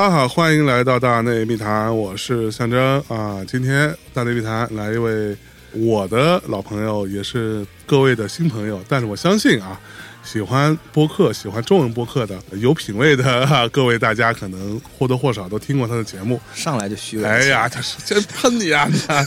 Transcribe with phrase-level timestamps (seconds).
[0.00, 3.44] 大家好，欢迎来到大内密谈，我是象征啊。
[3.46, 5.36] 今天大内密谈来一位
[5.72, 9.78] 我的老朋友，也是各位的新朋友，但是我相信啊，
[10.24, 16.40] 喜欢播客、喜欢中文播客的有品位的、哈各位大家，可能或多或少都听过他的节目。
[16.54, 17.24] 上来就虚伪。
[17.24, 18.88] 哎呀，他是真喷你啊！
[18.90, 19.22] 你看，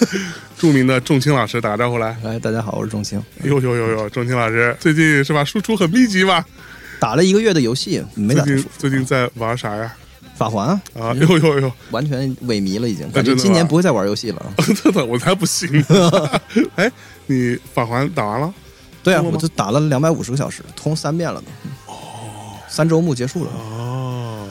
[0.58, 2.18] 著名的仲青老师打个招呼来。
[2.24, 3.24] 来，大家好，我是仲青。
[3.44, 6.44] 呦呦呦呦，仲青老师最近是吧，输出很密集吧？
[7.00, 8.66] 打了一个月的游戏，没打最近。
[8.80, 9.94] 最近在玩啥呀？
[10.36, 11.72] 法环啊，啊，呦呦呦！
[11.92, 14.54] 完全萎靡了，已经感觉今年不会再玩游戏了。
[14.84, 15.70] 真的，我才不信！
[16.76, 16.92] 哎，
[17.28, 18.54] 你法环打完了？
[19.04, 21.94] 对啊，我就打了两百五十个小时，通三遍了都。
[21.94, 24.48] 哦，三周目结束了，哦，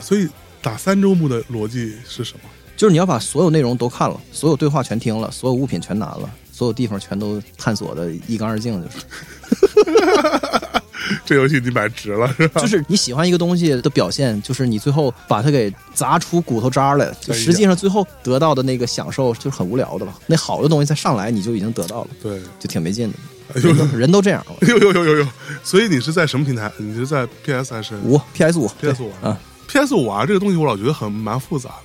[0.00, 0.28] 所以
[0.62, 2.40] 打三周目的逻辑是什么？
[2.76, 8.96] 就是你要把所有内容都看了，所有对话全听了，所有物品全拿了，所有地方全都探索的一干二净，就是。
[11.24, 12.60] 这游戏你买值了是吧？
[12.60, 20.14] 就是你喜欢一个东西的表现，就是你最后把它给砸出骨头渣来，就实际上最后得到的那个享受就是很无聊的了。
[20.26, 23.18] 那好的东西再上来你就已经得到了，对，就挺没劲的。
[23.54, 24.44] 哎呦人都这样。
[24.60, 25.26] 呦呦呦呦呦！
[25.64, 26.70] 所以你是在什么平台？
[26.76, 31.76] 你是在 PS 还是五 PS 五 PS 五啊，PS 五啊，这个东西我老觉得很蛮复杂的。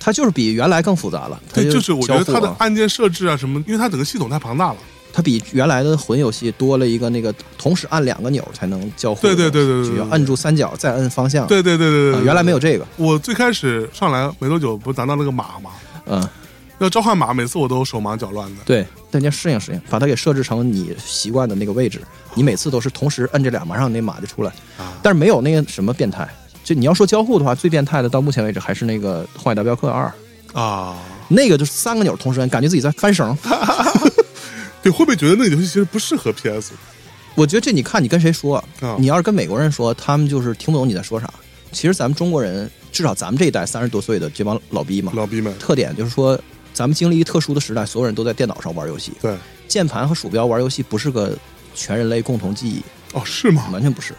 [0.00, 1.40] 它就是比原来更复杂了。
[1.52, 4.78] 对，就是我觉得它的按键设置啊什么，因为它整个系统太庞大了。
[5.12, 9.36] 它比原来的魂游戏多了一个那个同时按两个钮才能交互对。
[9.36, 11.46] 对对对对要摁住三角再摁方向。
[11.46, 12.86] 对对对对对原来没有这个。
[12.96, 15.70] 我最开始上来没多久，不是拿到那个马吗？
[16.06, 16.26] 嗯，
[16.78, 18.62] 要召唤马，每次我都手忙脚乱的。
[18.64, 22.00] 对，但你要适应适应，把它给设置成你习惯的那个位置。
[22.34, 24.50] 你每次都是同时摁这俩，马上那马就出来。
[24.78, 26.26] 啊但是没有那个什么变态。
[26.64, 30.10] 就你要说交互的话，最变态的到目前为止还是那个《荒野大镖客二》，
[30.58, 30.96] 啊，
[31.28, 33.36] 那个就是三个钮同时按，感觉自己在翻绳。
[34.82, 36.72] 对，会不会觉得那个游戏其实不适合 PS？
[37.34, 41.32] 我觉得这你看你跟谁说，啊你要是跟美国人说，他们就是听不懂你在说啥。
[41.70, 46.38] 其实咱们中国人，至少咱们这一代三十多岁的这帮老逼嘛，老逼们，特点就是说，
[46.74, 49.34] 咱们经历一特殊的时代，所有人都在电脑上玩游戏，对，
[49.66, 51.34] 键盘和鼠标玩游戏不是个
[51.74, 52.82] 全人类共同记忆，
[53.14, 53.68] 哦，是吗？
[53.72, 54.12] 完全不是。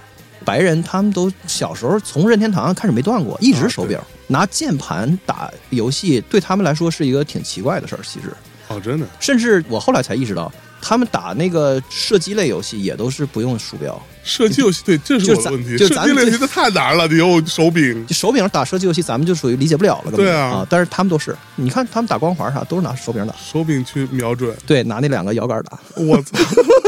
[0.44, 8.00] 白人他们都小时候从任天堂开始没断过，一直手柄、拿键盘打游戏，对他们来说是一个挺奇怪的事儿。
[8.04, 8.34] 其实，
[8.68, 10.52] 哦，真的，甚至我后来才意识到，
[10.82, 15.78] 他们打那个射击类游戏也都是不用鼠标，射击游戏，对，这是我的问题。
[15.78, 18.06] 就咱射击类游戏太难了，得用手柄。
[18.08, 20.12] 就手柄打射击游戏，咱们就属于理解不了了。
[20.12, 26.38] 对啊啊，但是他们都是，你看他们打光环啥都是拿手柄打，手柄去瞄准，对，拿那两个摇杆打，我操，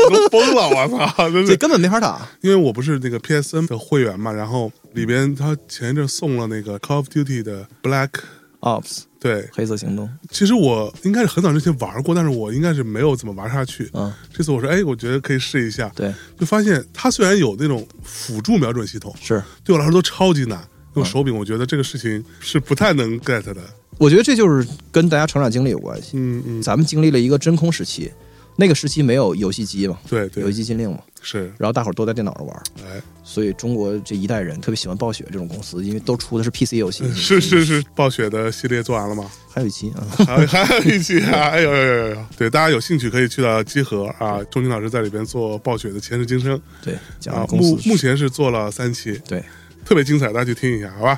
[0.09, 1.47] 我都疯了，我操， 真是！
[1.47, 2.21] 这根本没法打。
[2.41, 13.89] 因为我不是那个 PSN 的会员嘛，然后里边他前一阵送了那个 Call of Duty 的 Black，Ops 对，黑色行动，其实我应该是很早之前玩过，但是我应该是没有怎么玩下去。
[13.93, 19.41] 嗯，这次我说，哎，我觉得可以试一下，对，就发现它虽然有那种辅助瞄准系统，是。
[19.63, 20.61] 对我来说都超级难。
[20.93, 23.57] 用手柄，我觉得这个事情是不太能 get 的。
[23.97, 26.11] 我觉得这就是跟大家成长经历有关系。
[26.13, 28.11] 嗯嗯，咱们经历了一个真空时期，
[28.57, 30.43] 那个时期没有游戏机嘛，对对。
[30.43, 37.03] 游戏机禁令嘛，是，然后大伙儿都在电脑上玩，哎，所以中国这一代人特别喜欢暴雪这种公司，因为都出的是 PC 游戏。
[37.13, 39.29] 是是是，暴雪的系列做完了吗？
[39.51, 41.49] 还有一期啊，还 有还有一期啊！
[41.49, 42.25] 哎呦呦呦呦！
[42.37, 49.43] 对，大家有兴趣可以去到集合啊，钟军老师在里边做暴雪的前世今生对，讲啊的，公司目目前是做了三期，对，
[49.83, 51.17] 特别精彩，大家去听一下，好吧？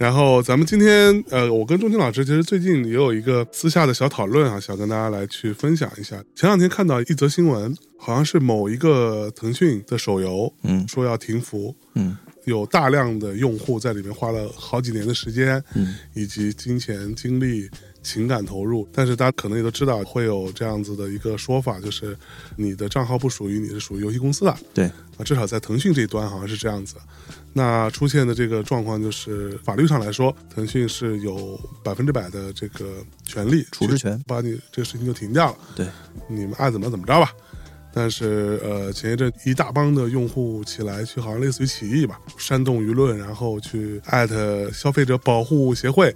[0.00, 6.16] 然后咱们今天呃，我跟钟情老师其实最近也有一个私下的小讨论啊，想跟大家来去分享一下。
[6.34, 10.88] 前两天看到一则新闻，好像是某一个腾讯的手游，嗯。
[10.88, 12.16] 说要停服，嗯。
[12.46, 17.68] 有大量的用户在里面花了好几年的时间，嗯，以及金钱、精力、
[18.02, 18.88] 情感投入。
[18.92, 22.16] 但是大家可能也都知道，会有这样子的一个说法，就是
[22.56, 25.24] 你的账号不属于你，是属于游戏公司的对，啊。
[25.24, 26.96] 至少在腾讯这一端好像是这样子。
[27.52, 35.58] 那出现的这个状况就是，法律上来说，腾讯是有百分之百的这个权利处置权把你这个事情就停掉了。
[35.74, 35.86] 对，
[36.28, 37.32] 你们爱怎么怎么着吧。
[37.92, 46.14] 但是呃，前一阵一大帮的用户起来去，好像类似于起义吧，煽动舆论，然后去艾特消费者保护协会，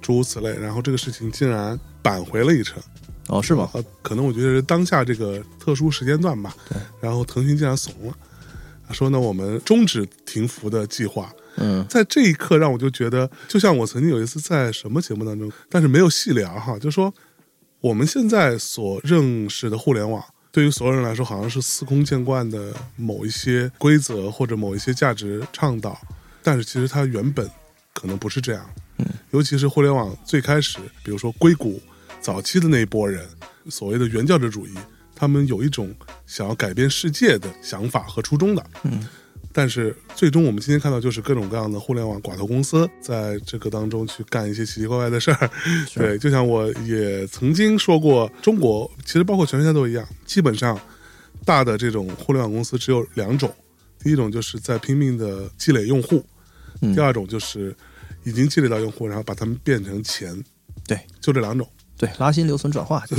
[0.00, 2.82] 诸如此类，然后这个事情竟然扳回了一城。
[3.28, 3.70] 哦，是吗？
[3.74, 6.54] 呃，可能我觉得是当下这个特殊时间段吧。
[6.68, 6.78] 对。
[7.00, 8.14] 然后腾讯竟然怂了，
[8.92, 11.32] 说呢我们终止停服的计划。
[11.56, 17.12] 嗯在这一刻，让我就觉得，就像我曾经有一次在什么节目当中，但是没有细聊哈，就说
[17.80, 26.00] 我们现在所认识的互联网，对于所有人来说，好像是司空见惯的某一些规则或者某一些价值倡导，
[26.42, 27.48] 但是其实它原本
[27.94, 28.64] 可能不是这样。
[29.00, 31.80] 嗯，尤其是互联网最开始，比如说硅谷
[32.20, 33.26] 早期的那一波人，
[33.68, 34.74] 所谓的原教旨主义，
[35.14, 35.94] 他们有一种
[36.26, 38.64] 想要改变世界的想法和初衷的。
[38.84, 39.06] 嗯，
[39.52, 45.50] 但是最终我们今天看到就是各种各样的互联网寡头公司在这个当中去干一些奇奇怪怪的事儿。
[45.94, 50.78] 对，就像我也曾经说过，中国其实包括全世界都一样，基本上
[51.44, 53.52] 大的这种互联网公司只有两种，
[53.98, 56.24] 第一种就是在拼命的积累用户，
[56.82, 56.94] 嗯。
[56.94, 57.74] 第二种就是
[58.24, 60.42] 已经积累到用户，然后把它们变成钱，
[60.86, 61.66] 对，就这两种。
[61.96, 63.04] 对，拉新、留存、转化！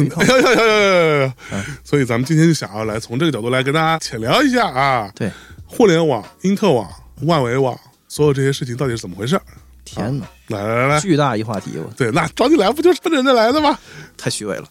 [1.84, 5.30] 所以咱们今天就想要来从这个角度来跟大家浅聊一下啊，对，
[5.66, 6.90] 互联网、因特网、
[7.22, 9.42] 万维网，所有这些事情到底是怎么回事儿？
[9.86, 13.78] 天哪，来来来来，巨大一话题，吧对，那找你来不就是奔着人家来的吗？
[14.18, 14.68] 太虚伪了。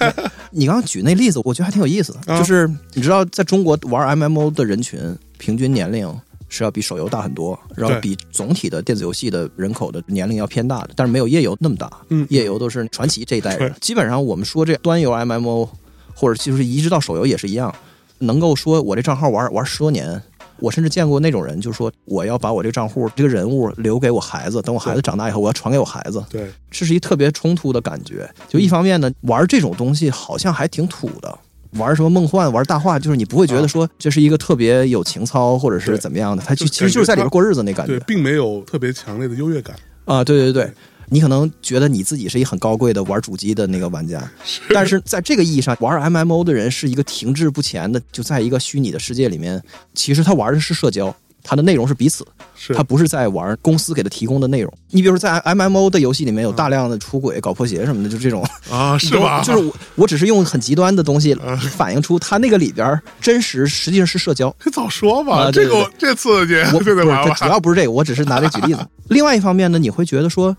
[0.52, 2.38] 你刚刚举那例子，我觉得还挺有意思的，啊。
[2.38, 6.06] 就是你知道，在中国玩 MMO 的人群平均年龄
[6.48, 11.90] 是要比手游大很多，然后比总体的电子游戏的人口的年龄要偏大的，但是没有夜游那么大。
[12.10, 13.74] 嗯夜游都是传奇这一代人。
[13.80, 15.68] 基本上我们说这端游 MMO，
[16.14, 17.74] 或者就是移植到手游也是一样，
[18.18, 20.22] 能够说我这账号玩玩十多年。
[20.60, 26.24] 我甚至见过那种人，就是说我要把我这个账户这个人物留给我孩子，等我孩子长大以后，我要传给我孩子。
[26.30, 28.30] 对，这是一特别冲突的感觉。
[28.48, 31.38] 就一方面呢，玩这种东西好像还挺土的，
[31.76, 37.94] 玩什么梦幻、玩大话，就是你不会觉得说这是一个特别有情操或者是怎么样的，他就就其实就是在里边过日子那感觉。
[37.94, 39.74] 对，觉并没有特别强烈的优越感。
[40.04, 40.72] 啊，对对对。
[41.10, 44.26] 你可能觉得你自己是一很高贵的玩主机的那个玩家，
[44.70, 49.62] 但是在这个意义上，玩 MMO 的人是一个停滞不前的，就在一个虚拟的世界里面，
[49.92, 51.14] 其实他玩的是社交，
[51.46, 52.26] 他的内容是彼此，
[52.56, 54.72] 是他不是在玩公司给他提供的内容。
[54.88, 58.42] 你比如说在 MMO 的游戏里面有大量的出轨、搞破鞋什么的，就这种。
[58.70, 59.42] 啊，是吧？
[59.44, 61.34] 就是我，我只是用很极端的东西
[61.76, 64.54] 反映出它那个里边真实实际上是社交。
[64.64, 67.50] 你早说吧，啊对对这个我这刺激我这得玩不是主。
[67.50, 68.80] 要不是这个，我只是拿这举例子。
[69.08, 70.56] 另外一方面呢，你会觉得说，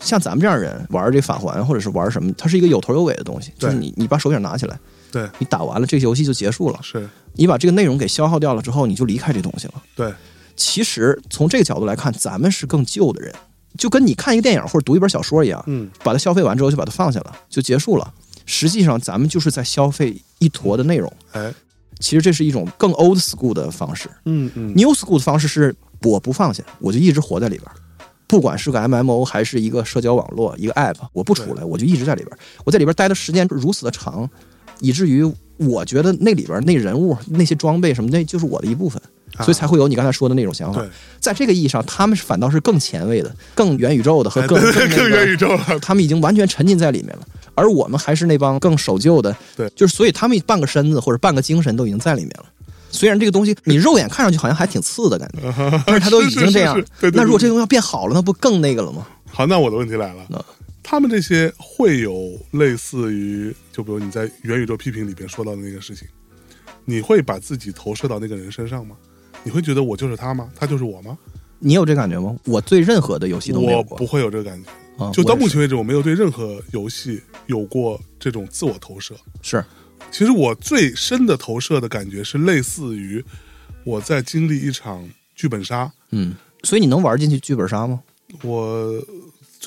[0.00, 4.78] 像咱们这样人玩这返还或者是玩什么，它是一个有头有尾的东西，就是你你把手柄拿起来，
[5.10, 9.74] 对，你打完了这个游戏就结束了，是，你把这个内容给消耗掉了之后，你就离开这东西了。
[9.94, 10.12] 对，
[10.56, 13.34] 其实从这个角度来看，咱们是更旧的人，
[13.76, 18.12] 就跟你看一个电影或者读一本小说一样，嗯，把它消费完之后就把它放下了，就结束了。
[18.44, 21.12] 实际上，咱们就是在消费一坨的内容。
[21.32, 21.52] 哎，
[22.00, 24.08] 其实这是一种更 old school 的方式。
[24.24, 27.70] 嗯嗯，New school 的方式是我不放下，我就一直活在里边，
[28.26, 32.38] 不管是个 MMO 还是一个社交网络、一个 App，我不出来，我就一直在里边。
[32.64, 34.28] 我在里边待的时间如此的长，
[34.80, 35.24] 以至于
[35.56, 39.00] 我觉得那里边那人物、那些装备什么，那就是我的一部分，
[39.36, 40.80] 啊所以才会有你刚才说的那种想法。
[40.80, 40.88] 对，
[41.18, 45.78] 在这个意义上，他们是反倒是更前卫的、更元宇宙的和哎更更元宇宙了。
[45.80, 52.44] 他们已经完全沉浸在里面了，而我们还是那帮更守旧的，对就是所以他们半个身子或者半个精神都已经在里面了。
[52.90, 56.80] 虽然这个东西你肉眼看上去好像还挺次的感觉，但是他都已经这样
[57.12, 59.06] 那如果这个东西要变好了，那不更那个了吗？
[59.30, 60.42] 好，那我的问题来了那，
[60.90, 66.08] 他们这些会有类似于，就比如你在元宇宙批评里边说到的那个事情，
[66.86, 68.96] 你会把自己投射到那个人身上吗？
[69.44, 70.50] 你会觉得我就是他吗？
[70.56, 71.18] 他就是我吗？
[71.58, 72.34] 你有这感觉吗？
[72.46, 74.70] 我对任何的游戏都没有过我不会有这个感觉。
[75.04, 79.14] 啊，就到目前为止，我没有对任何游戏有过这种自我投射。
[79.42, 79.62] 是
[80.10, 83.22] 其实我最深的投射的感觉是类似于
[83.84, 85.92] 我在经历一场剧本杀。
[86.12, 88.00] 嗯，所以你能玩进去剧本杀吗？
[88.42, 88.90] 我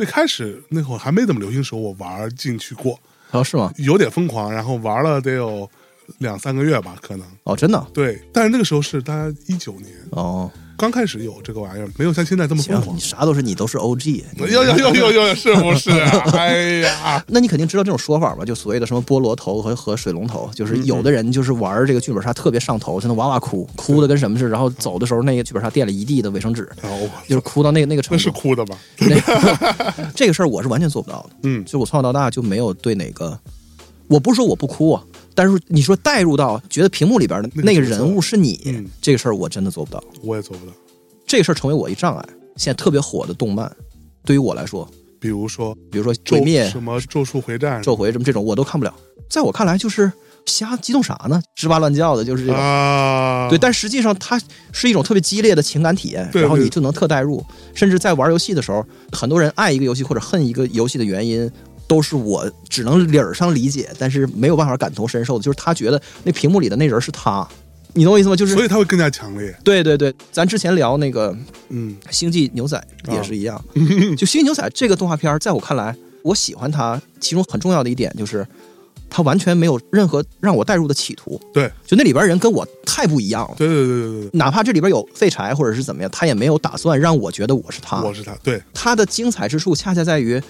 [0.01, 3.71] 最开始那会儿还没怎么流行时候，我玩进去过，哦，是吗？
[3.77, 5.69] 有点疯狂，然后玩了得有
[6.17, 7.27] 两三个月吧，可能。
[7.43, 10.49] 哦，真的对，但是那个时候是大概一九年哦，
[10.81, 12.99] 刚开始有这个玩意儿，没有像现在这么疯行，狂你。
[12.99, 16.23] 啥都是你都是 OG，呦呦呦呦呦，是不是啊？
[16.33, 18.43] 哎呀， 那你肯定知道这种说法吧？
[18.43, 24.49] 就所谓的什么菠萝头和和水龙头，就是有的人就是玩这个剧本杀特别上头，真的哇哇哭，哭的跟什么似的。
[24.49, 28.31] 然后走的时候，那个剧本杀垫了一地的卫生纸，然后就是哭到那个那个程那是。
[28.31, 28.75] 哭的吧？
[28.97, 31.29] 那这个事儿我是完全做不到的。
[31.43, 33.37] 嗯，就我从小到大就没有对哪个，
[34.07, 40.03] 我不是说我不哭啊，但是你说带入到觉得屏幕里边的那个人物是你，嗯这个事儿我真的做不到。
[40.23, 40.71] 我也做不到。
[41.25, 42.25] 这个事儿成为我一障碍。
[42.57, 43.71] 现在特别火的动漫，
[44.25, 44.87] 对于我来说，
[45.19, 48.93] 比如说比如说《咒鬼灭》什么咒术回战咒回什么这种我都看不了，
[49.29, 50.11] 在我看来就是
[50.45, 51.41] 瞎激动啥呢？
[51.55, 52.59] 吱哇乱叫的，就是这种。
[52.59, 54.39] 啊，对，但实际上它
[54.73, 57.43] 是一种特别激烈的情感体验，然后你就能特代入。
[57.73, 61.49] 甚至在玩游戏的时候，很多人爱一个游戏或者恨一个游戏的原因，
[61.91, 67.45] 都是我只能理儿上理解，但是没有办法感同身受的，就是他觉得那屏幕里的那人是他，
[67.91, 68.35] 你懂我意思吗？
[68.37, 69.53] 就是所以他会更加强烈。
[69.61, 71.35] 对对对，咱之前聊那个
[71.67, 72.81] 嗯《星际牛仔》
[73.11, 73.81] 啊也是一样，就
[74.25, 75.93] 《星际牛仔》这个动画片儿，在我看来，
[76.23, 78.47] 我喜欢它，其中很重要的一点就是，
[79.09, 81.37] 它完全没有任何让我代入的企图。
[81.53, 88.01] 对就那里边人跟我太不一样了，对对对对对哪怕这里边有废柴或者是怎么样，他也没有打算让我觉得我是他，。
[88.01, 88.33] 我是他。
[88.41, 90.41] 对，他的精彩之处恰恰在于，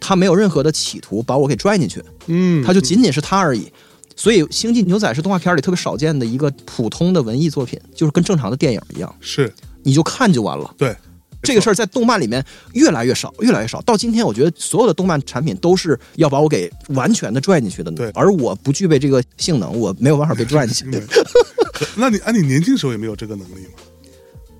[0.00, 3.70] 他没有任何的企图把我给拽进去，嗯，他就仅仅是他而已。
[4.16, 9.50] 所以《星际牛仔》是动画片里特别少见的一个普通的文艺作品，就是跟正常的电影一样，是
[9.82, 10.74] 你就看就完了。
[10.76, 10.94] 对
[11.42, 13.80] 这个事儿在动漫里面越来越少，越来越少。
[13.80, 17.90] 到今天，我觉得所有的动漫产品都是要把我给完全的拽进去的。
[17.92, 20.84] 对而我不具备这个性能，我没有办法被拽进去。
[20.92, 21.02] 对
[21.96, 23.72] 那你啊，你年轻时候也没有这个能力吗？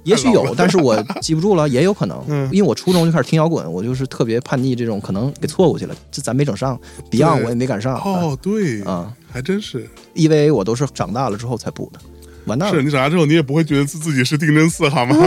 [0.04, 2.22] 也许有，但是我记不住了，也有可能。
[2.28, 5.94] 嗯因为我初中就开始听摇滚，我就是特别叛逆，这种可能给错过去了。
[6.10, 6.78] 这咱没整上
[7.10, 7.96] ，Beyond 我也没赶上。
[7.96, 9.88] 哦，对啊，还真是。
[10.14, 12.00] EVA 我都是长大了之后才补的，
[12.46, 12.74] 完蛋了。
[12.74, 15.14] 是你长大之后，你也不会觉得自自己是定真寺好吗？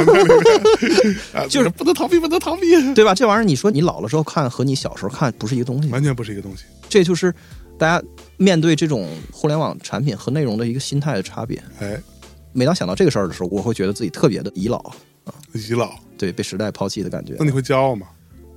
[1.50, 3.14] 就是不能逃避，不能逃避，对吧？
[3.14, 6.64] 这玩意儿，你说你老了之后看和你小时候看不是一个东西，完全不是一个东西。
[6.90, 7.34] 这就是
[7.78, 8.04] 大家
[8.38, 11.62] 面对这种互联网产品和内容的一个心态的差别。
[11.80, 12.00] 哎，
[12.54, 14.78] 每当想到这个事儿的时候，我会觉得自己特别的倚老
[15.26, 17.46] 啊，遗老，对，被时代抛弃的感觉那。
[17.46, 18.08] 你会骄傲吗？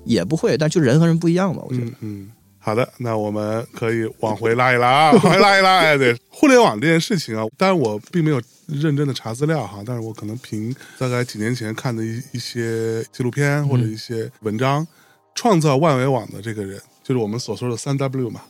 [0.05, 1.87] 也不会，但就人和人不一样吧，我觉得。
[1.87, 5.79] 嗯嗯，好的，那我们可以往回拉一拉啊， 往回拉一拉。
[5.79, 14.87] 哎，对，互联网这件事情啊，当然我并没有认真的查资料哈，但是我可能凭大概几年前看的一一些纪录片或者一些文章，
[15.35, 18.43] 创造万维网的这个人，就是我们所说的三 W 嘛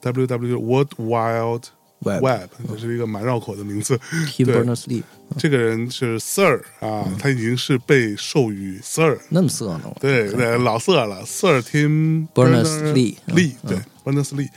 [0.00, 1.62] ，W W World Wide
[2.00, 3.98] Web Web，这是一个蛮绕口的名字。
[4.32, 5.02] Tim Berners Lee
[5.38, 9.18] 这个人是 Sir 啊，他已经是被授予 Sir。
[9.28, 9.82] 那么色呢？
[9.84, 14.48] 我对对，老色了，Sir Tim Berners-Lee，利嗯对 Berners-Lee，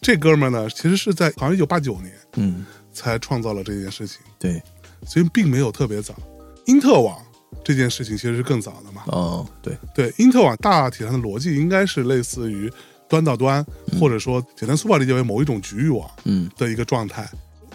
[0.00, 4.62] 这哥们儿呢，其实是在好像一九八九年嗯，才创造了这件事情，对，
[5.06, 6.14] 所以并没有特别早。
[6.66, 7.18] 因特网
[7.64, 12.72] 这件事情其实是更早的嘛，哦，对，对，因特网大体上的逻辑应该是类似于
[13.12, 13.62] 端到端，
[14.00, 17.28] 或者说简单粗暴理解为某一种局域网嗯的一个状态。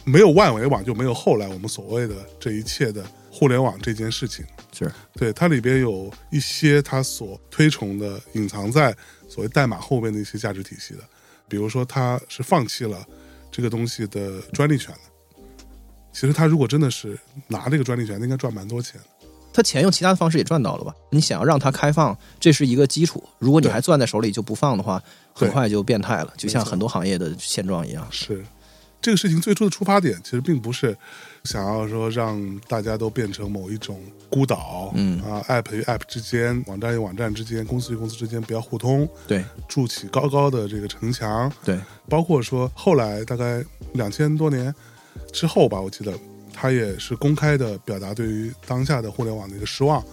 [0.03, 4.43] 没有万维网，就没有后来我们所谓的这一切的互联网这件事情。
[4.73, 8.95] 是，对，它里边有一些它所推崇的隐藏在
[9.29, 11.01] 所谓代码后面的一些价值体系的，
[11.47, 13.05] 比如说它是放弃了
[13.51, 15.01] 这个东西的专利权的。
[16.13, 17.15] 其实他如果真的是
[17.47, 19.07] 拿这个专利权，那应该赚蛮多钱的。
[19.57, 20.93] 他钱用其他的方式也赚到了吧？
[21.09, 23.23] 你想要让它开放，这是一个基础。
[23.39, 25.01] 如果你还攥在手里就不放的话，
[25.33, 28.07] 很快就变态了，就像很多行业的现状一样。
[28.11, 28.45] 是。
[29.01, 30.95] 这个事情最初的出发点，其实并不是
[31.43, 33.99] 想要说让大家都变成某一种
[34.29, 35.19] 孤岛，嗯。
[35.23, 39.43] 啊，app 与 app 之间，网站与网站之间，公司与公司之间不要互通，对。
[39.67, 44.73] 筑起高高的这个城墙，对，包括说后来大概两千多年
[45.33, 46.13] 之后吧，我记得
[46.59, 50.03] 他也是公开的表达对于当下的互联网的一个失望，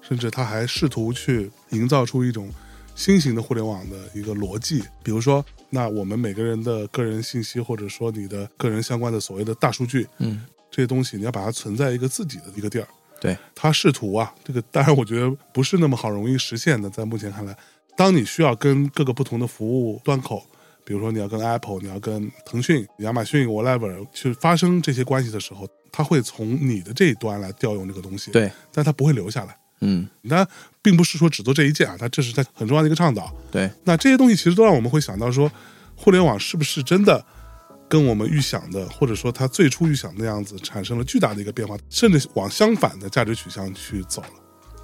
[0.00, 2.50] 甚至他还试图去营造出一种
[2.96, 12.88] 新型的互联网的一个逻辑，比如说，那我们每个人的个人信息，或者说你的个人相关的所谓的大数据，嗯，这些东西，你要把它存在一个自己的一个地儿。
[13.20, 17.56] 对，他试图啊，这个当然我觉得不是那么好容易实现的，在目前看来，
[17.96, 20.44] 当你需要跟各个不同的服务端口，
[20.84, 29.56] 比如说你要跟 Apple，你要跟腾讯、亚马逊 whatever 去发生这些关系的时候，它会从你的这一端来调用这个东西，，对，但它不会留下来。
[29.82, 30.46] 嗯，那
[30.80, 33.32] 并不是说只做这一件啊，它这是它很重要的一个倡导。
[33.50, 35.50] 对，那这些东西其实都让我们会想到说，
[35.94, 37.24] 互联网是不是真的
[37.88, 44.28] 跟我们预想的，或者说它最初预想的样子产生了巨大的一个变化，甚至往相反的价值取向去走了。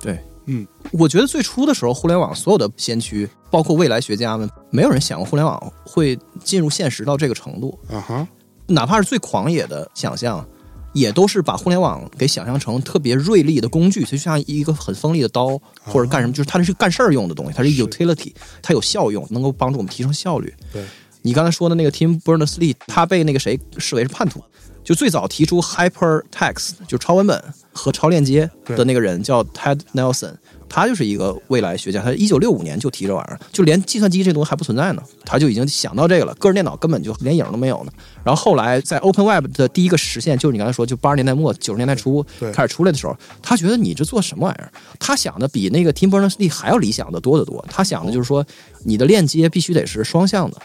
[0.00, 7.78] 对，嗯，我觉得最初的时候，互联网所有的先驱，包括未来学家们，没有人想过互联网会进入现实到这个程度。
[7.88, 8.28] 啊哈，
[8.66, 10.44] 哪怕是最狂野的想象，
[10.92, 20.52] 也都是把互联网给想象成特别锐利的工具，就像一个很锋利的刀或者干什么，就是它是干事儿用的东西，它是是 utility，它有效用，能够帮助我们提升效率。
[20.72, 20.82] 对，
[21.22, 24.42] 你刚才说的那个 Tim Berners-Lee，他被那个谁视为是叛徒，
[24.82, 27.42] 就最早提出 hypertext 就是超文本
[27.72, 30.34] 和超链接的那个人叫 Ted Nelson，
[30.68, 37.92] 他就是一个未来学家，他一九六五年就提这玩意儿，就连计算机这东西还不存在呢，他就已经想到这个了，个人电脑根本就连影都没有呢。
[38.28, 44.70] 然后后来在 Open Web 的第一个实现，就是你刚才说，就八十年代末九十年代初对开始出来的时候，他觉得你这做什么玩意儿？
[45.00, 47.64] 他想的比那个 Tim Berners-Lee 还要理想的多得多。
[47.70, 48.44] 他想的就是说，
[48.84, 50.58] 你的链接必须得是双向的。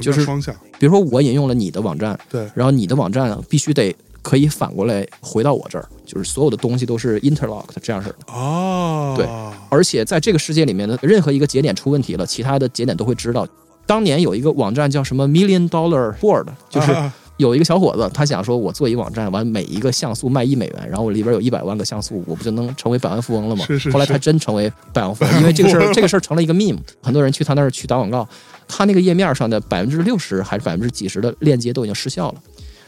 [0.00, 0.54] 就是双向？
[0.78, 8.32] 比如说我引用了你的网站，对，然后你的网站必须得可以反过来回到我这儿，就是所有的东西都是 interlocked 这样式的。
[8.32, 9.26] 哦，对
[9.68, 13.44] 而且在这个世界里面的任何一个节点出问题了，其他的节点都会知道。
[13.86, 17.12] 当年有一个网站叫什么 Million Dollar Board，就是啊。
[17.36, 23.64] 有一个小伙子，他想说，我做一个网站，完每一个像素卖一美元，然后我里边有一百万个像素，我不就能成为百万富翁了吗？
[23.66, 23.90] 是是是。
[23.90, 28.24] 后来他真成为百万富翁，因为这个事儿，这个事儿成了一个 meme，很多人去他那儿去打广告，
[28.68, 32.36] 他那个页面上的百分之六十还是百分之几十的链接都已经失效了。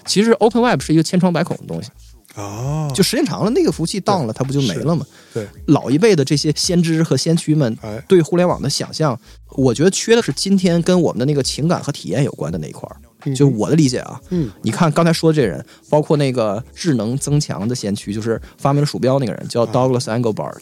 [0.04, 1.90] 其实 Open Web 是一个千疮百孔的东西，
[2.36, 5.04] 哦，就时间长了，那个服务器当了，它不就没了吗？
[5.32, 9.18] 对，老一辈的这些先知和先驱们哎，对互联网的想象，
[9.56, 12.96] 我觉得缺的是今天跟我们的那个情感和体验有关的那一块儿。
[13.34, 14.20] 就是我的理解啊。
[14.30, 20.60] 嗯你看刚才说的这人，包括那个智能增强的先驱，就是发明了鼠标那个人，叫 Douglas Engelbart。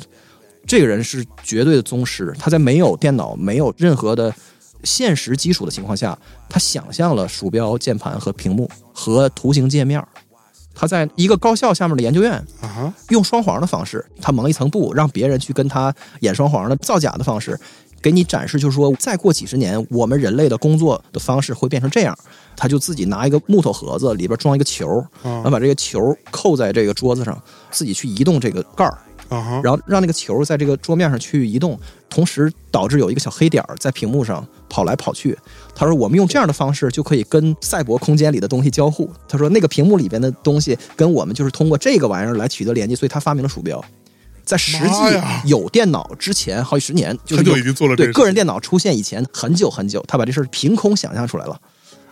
[0.66, 4.32] 这个人是绝对的宗师，他在没有电脑、没有任何的
[4.82, 6.16] 现实基础的情况下，
[6.48, 10.02] 他想象了鼠标、键盘和屏幕和图形界面。
[10.74, 17.58] 他在一个高校下面的研究院，啊，用双簧的方式，他蒙一层布，让别人去跟他演双簧的造假的方式，
[18.02, 22.16] 给你展示，就是说，再过几十年，我们人类的工作的方式会变成这样。
[22.56, 27.40] 他就自己拿一个木头盒子，里边装一个球，然后把这个球扣在这个桌子上，
[27.70, 31.78] 自己去移动这个盖儿，啊，然后让那个球在这个桌面上去移动，
[32.08, 35.38] 同时导致有一个小黑点儿在屏幕上跑来跑去。
[35.72, 39.08] 他说，我们用这样的方式就可以跟赛博空间里的东西交互。
[39.28, 43.80] 他说，那个屏幕里边的东西跟我们就是通过这个玩意儿来取得连接，所以他发明了鼠标。
[44.44, 44.94] 在实际
[45.44, 51.56] 有电脑之前，好几十年，就是他就已经做了这对个个人电脑出现以前很久很久，他把这事儿凭空想象出来了，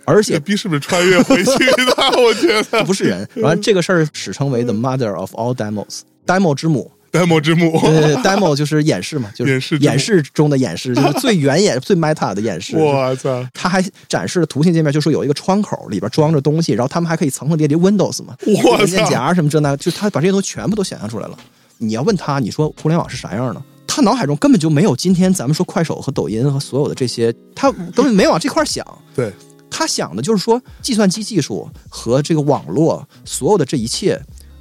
[0.04, 1.95] 而且这逼是不是穿越回去的？
[2.23, 3.28] 我觉得不是人。
[3.37, 6.90] 完了，这个事儿史称为 the mother of all demos，demo 之母。
[7.12, 12.76] Demo 之母，对，demo 就是演示嘛，就是演示中的演示，就是最原演、最 meta 的演示。
[12.76, 13.47] 我操！
[13.52, 21.38] 他还展示了图形界面，就说有一个窗口里边装着东西，然后他们还可以层层叠叠 Windows 嘛，文件夹什么这那，就他把这些东西全部都想象出来了。
[21.78, 23.62] 你要问他，你说互联网是啥样的？
[23.87, 28.87] 他脑海中根本就没有今天咱们说快手和抖音和所有的这些，他根本没往这块想。
[29.14, 29.31] 对，
[29.69, 34.19] 他想的就是说，计算机技术和这个网络，所有的这一切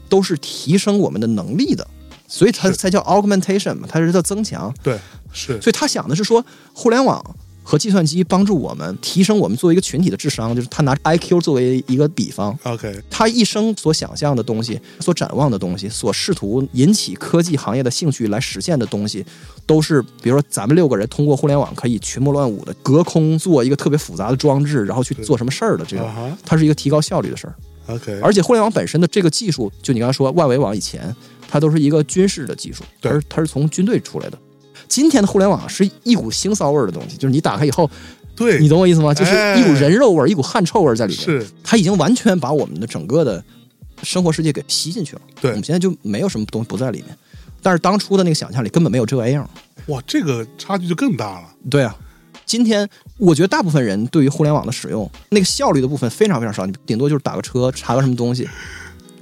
[0.10, 1.88] 都是提升我们的能力的，
[2.32, 4.74] 所以它才叫 augmentation 嘛，它是叫增强。
[4.82, 4.98] 对，
[5.34, 7.22] 是，所以他想的是说，互联网
[7.62, 19.26] 和计算机帮助我们提升我们作为一个群体的智商，就是他拿 IQ 作为一个比方，OK，他一生所想象的东西、所展望的东西、所试图引起科技行业的兴趣来实现的东西，
[19.66, 26.10] 都是比如说咱们六个人通过互联网可以群魔乱舞的隔空做一个特别复杂的装置，然后去做什么事儿的这种
[26.46, 27.56] 它是一个提高效率的事儿。
[27.88, 31.14] OK，而且互联网本身的这个技术，就你刚才说万维网以前，
[31.52, 34.40] 它都是一个军事的技术，它对是它是从军队出来的。
[34.88, 37.90] 今天的互联网是一股腥臊味儿的东西，就是你打开以后，
[38.38, 39.14] 对，你懂我意思吗？
[39.14, 41.24] 就是哎一股人肉味儿，一股汗臭味儿在里面。
[41.24, 43.44] 是它已经完全把我们的整个的
[44.02, 45.22] 生活世界给吸进去了。
[45.42, 47.18] 对我们现在就没有什么东西不在里面。
[47.62, 49.46] 但是当初的那个想象里根本没有这玩意儿。
[49.88, 51.48] 哇，这个差距就更大了。
[51.70, 51.94] 对啊，
[52.46, 52.88] 今天
[53.18, 58.50] 我觉得大部分人对于互联网的使用，那个效率的部分非常非常少，你顶多就是打个车，查个什么东西。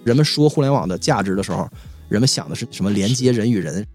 [0.06, 1.70] 人们说互联网的价值的时候，
[2.10, 3.86] 人们想的是什么连接人与人。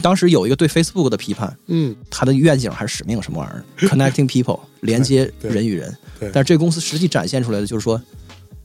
[0.00, 5.94] 当时有一个对 Facebook 的批判，嗯，它的愿景还是使命什么玩意儿？Connecting people， 连接人与人。
[6.18, 8.00] 对，但是这个公司实际展现出来的就是说，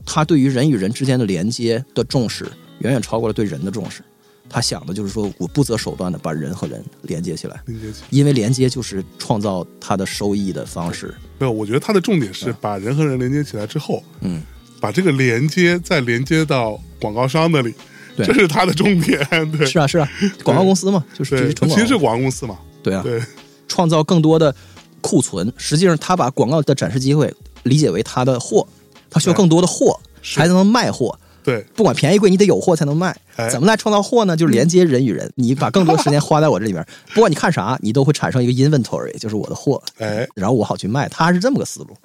[0.06, 2.44] 它对于人与人之间的连接的重视，
[2.78, 4.02] 远远超过了对人的重视。
[4.50, 11.14] 他想的就是说我不择手段的把人和人连接起来，连接起因为连接就是创造它的收益的方式。
[11.38, 14.42] 没有，我觉得它的重点是把人和人连接起来之后，嗯，
[14.80, 17.74] 把这个连接再连接到广告商那里，
[18.24, 19.18] 对这是它的重点。
[19.56, 20.08] 对，是啊，是啊，
[20.42, 21.52] 广告公司嘛，就是。
[21.54, 22.58] 其实是广告公司嘛。
[22.82, 23.22] 对啊，对，
[23.66, 24.54] 创造更多的
[25.00, 25.52] 库存。
[25.56, 28.66] 实际上，他把广告的展示机会理解为他的货，
[29.10, 31.18] 他需要更多的货是才能卖货。
[31.44, 33.48] 对，不管便宜贵，你得有货才能卖哎。
[33.48, 34.36] 怎么来创造货呢？
[34.36, 35.30] 就是连接人与人。
[35.36, 41.08] 你把更多时间花在我这里边，不管你看啥，你都会产生一个 inventory，就是我的货，哎，然后我好去卖。
[41.08, 41.96] 他是这么个思路。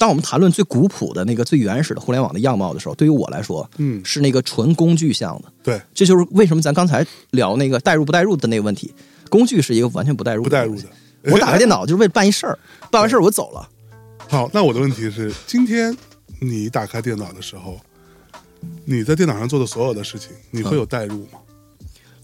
[0.00, 5.52] 当我们谈论最古朴的那个最原始的互联网的样貌的时候，对于我来说，嗯是那个纯工具向的。
[5.62, 8.94] 对，这就是为什么咱刚才聊那个代入不代入的那个问题。
[9.28, 10.84] 工具是一个完全不代入不代入的。
[11.24, 12.58] 我打开电脑就是为了办一事儿，
[12.90, 13.68] 办完事儿我走了。
[14.26, 15.94] 好，那我的问题是，今天
[16.40, 17.78] 你打开电脑的时候，
[18.86, 21.38] 你在电脑上做的所有的事情，你会有代入吗？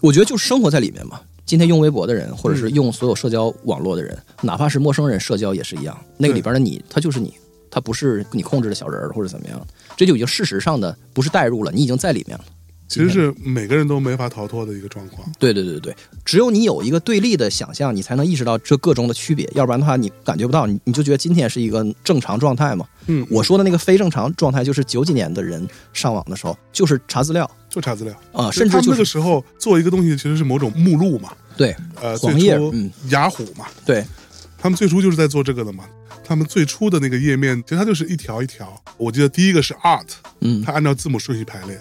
[0.01, 1.21] 我觉得就是生活在里面嘛。
[1.45, 5.95] 今天用微博的人，或者嗯是用所有社交网络的人，哪怕是陌生人社交也是一样。
[6.17, 7.33] 那个里边的你，他就是你，
[7.69, 12.43] 他不是你控制的小人儿或者怎么样，这就已经事实上的不是代入了，你已经在里面了。
[12.87, 15.29] 其实是每个人都没法逃脱的一个状况。
[15.37, 22.87] 对对对对对，只有你有一个对立的想象，你才能意识到这各中的区别，要不然的话你感觉不到，你你就觉得今天是一个正常状态嘛。
[23.07, 31.33] 嗯，我说的那个非正常状态，就是九几年的人上网的时候，就是查资料就查资料啊、甚至就是那个时候做一个东西，其实是某种目录嘛。
[31.57, 34.01] 对呃，黄最初页嗯雅虎嘛，对
[34.57, 35.83] 他们最初就是在做这个的嘛。
[36.23, 38.81] 他们最初的那个页面，其实它就是一条一条。
[38.97, 40.07] 我记得第一个是 art，
[40.41, 41.79] 嗯它按照字母顺序排列。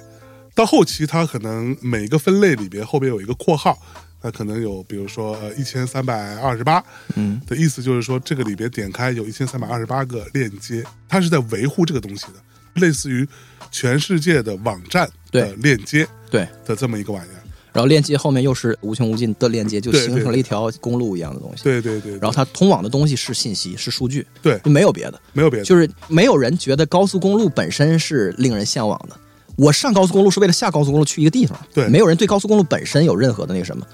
[0.54, 3.78] 到后期，它可能每个分类里边后边有一个括号，
[4.22, 6.82] 它可能有比如说呃一千三百二十八，
[7.14, 13.28] 嗯的意思就是说这个里边点开有一千三百二十八个链接，它是在维护这个东西的，类似于
[13.70, 17.42] 全世界的网站的链接对，的这么一个玩意儿。
[17.76, 21.62] 然后链接后面又是无穷无尽的链接，就形成了一条公路一样的东西。
[21.62, 29.14] 对对对，然后它通往的东西是信息，是数据，对没有别的，没有别的，就是没有人觉得高速公路本身是令人向往的。
[29.56, 33.86] 我上高速公路是为了下高速公路去一个地方，对没有人对高速公路本身有任何的那个什么。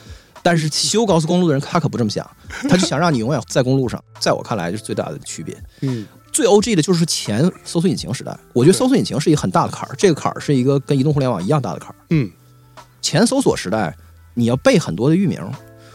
[0.44, 2.24] 但是修高速公路的人他可不这么想，
[2.70, 4.00] 他就想让你永远在公路上。
[4.20, 5.56] 在我看来，就是最大的区别。
[5.80, 11.94] 嗯最 OG 的就是前搜索引擎时代，我觉得搜索引擎是一个很大的坎儿，这个坎儿是一个跟移动互联网一样大的坎儿。
[12.08, 12.30] 嗯，
[13.02, 13.94] 前搜索时代，
[14.34, 15.38] 你要背很多的域名，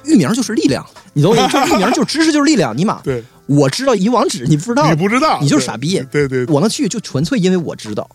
[0.05, 1.53] 域名就是力量，你懂我意思？
[1.53, 2.77] 就域名就是知识就是力量。
[2.77, 8.07] 尼玛，对，我知道一网址，你不知道，你不知道，你就是傻逼对对，对我能去就纯粹因为我知道。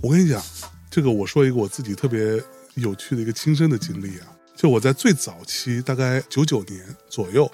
[0.00, 0.42] 我跟你讲，
[0.90, 2.42] 这个我说一个我自己特别
[2.74, 7.50] 有趣的一个亲身的经历啊，就我在最早期，大概九九年左右，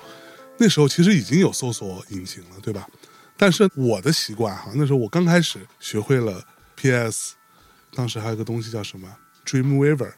[0.58, 2.86] 那时候其实已经有搜索引擎了，对吧？
[3.36, 6.44] 但是我的习惯哈，那时候我刚开始学会了
[6.76, 7.32] PS，
[7.94, 9.08] 当时还有个东西叫什么
[9.46, 10.12] Dreamweaver，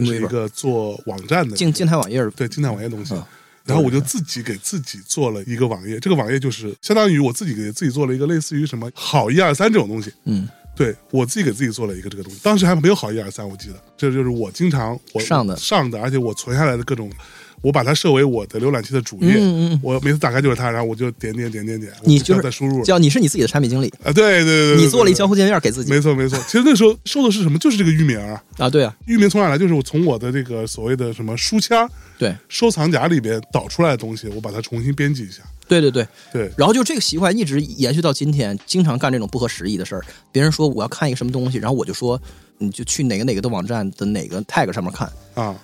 [0.00, 3.14] 是一个做网站的静静态网页，对静态网页东西。
[3.14, 3.24] 嗯
[3.64, 17.08] 然后我就自己给自己做了一个网页，这个网页就是相当于我自己给自己做了一个类似于什么好一二三这种东西，嗯，对我自己给自己做了一个这个东西，当时还没有好一二三，我记得这就是我经常我上的上的，而且我存下来的各种，
[17.62, 19.80] 我把它设为我的浏览器的主页，嗯嗯嗯。
[19.82, 25.90] 我每次打开就是它，然后我就点点点点点，你就是要再输入叫你是你自己的产品经理，啊，对对对对，你做了一交互，界面给自己。
[25.90, 27.58] 没错没错，其实那时候收的是什么？
[27.58, 29.56] 就是这个域名啊，啊，对啊，域名从哪来？
[29.56, 32.34] 就是我从我的这个所谓的什么书签儿对。
[32.48, 36.06] 收藏夹里边导出来的东西，我把它重新编辑一下，对对对。
[36.32, 36.50] 对。
[36.56, 40.04] 然后就这个习惯一直延续到今天，经常干这种不合时宜的事儿。
[40.30, 42.20] 别人说我要看一个什么东西，然后我就说
[42.58, 45.10] 你就去哪个哪个的网站的哪个 tag 上面看。
[45.34, 45.56] 啊，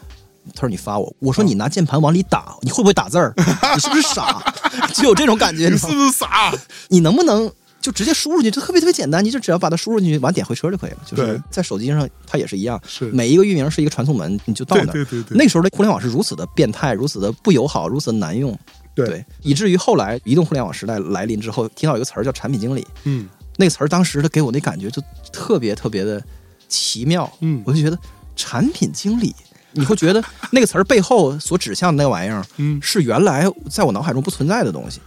[0.55, 3.33] 他说你发我，我说你拿键盘往里打，你会不会打字儿？
[3.75, 4.43] 你是不是傻？
[4.95, 6.53] 就有这种感觉，你是不是傻？
[6.89, 8.57] 你能不能就直接输入进去？
[8.57, 10.99] 就特别特别简单，你就只要把它输入进去，完点回车就可以了。
[11.07, 14.93] 就是在手机上，它也是一样，是每一个域名是一个传送门，你就到对那儿。
[14.93, 18.57] 对对对，那时候的互联网是如此的变态，如此的不友好，如此的难用，
[18.95, 26.23] 对以至于后来移动互联网时代来临之后，听到一个词儿叫产品经理，嗯那个词儿当时的给我那感觉就特别特别的
[26.69, 27.99] 奇妙，嗯我就觉得
[28.37, 29.35] 产品经理，
[29.79, 35.01] 你会觉得那个词儿背后所指向的那玩意儿嗯，是原来在我脑海中不存在的东西。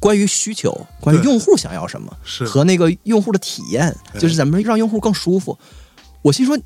[0.00, 5.56] 关于需求，关于用户想要什么，是和那个用户的体验，就是怎么让用户更舒服。
[6.22, 6.58] 我心说，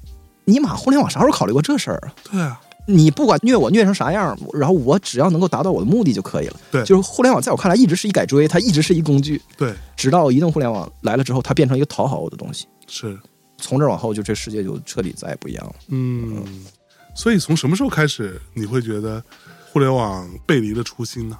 [0.44, 2.14] 尼玛，互联网啥时候考虑过这事儿啊？
[2.30, 6.56] 对啊，你不管虐我虐成啥样，然后我只要能够达到我的目的就可以了。
[6.70, 12.66] 对就是互联网在我看来一直是一改锥，它一直是一工具，对直到移动互联网来了之后，它变成一个讨好我的东西。
[12.86, 13.18] 是。
[13.58, 15.74] 从这往后，就这世界就彻底再也不一样了。
[15.88, 16.44] 嗯，
[17.16, 19.22] 所以从什么时候开始，你会觉得
[19.72, 21.36] 互联网背离了初心呢？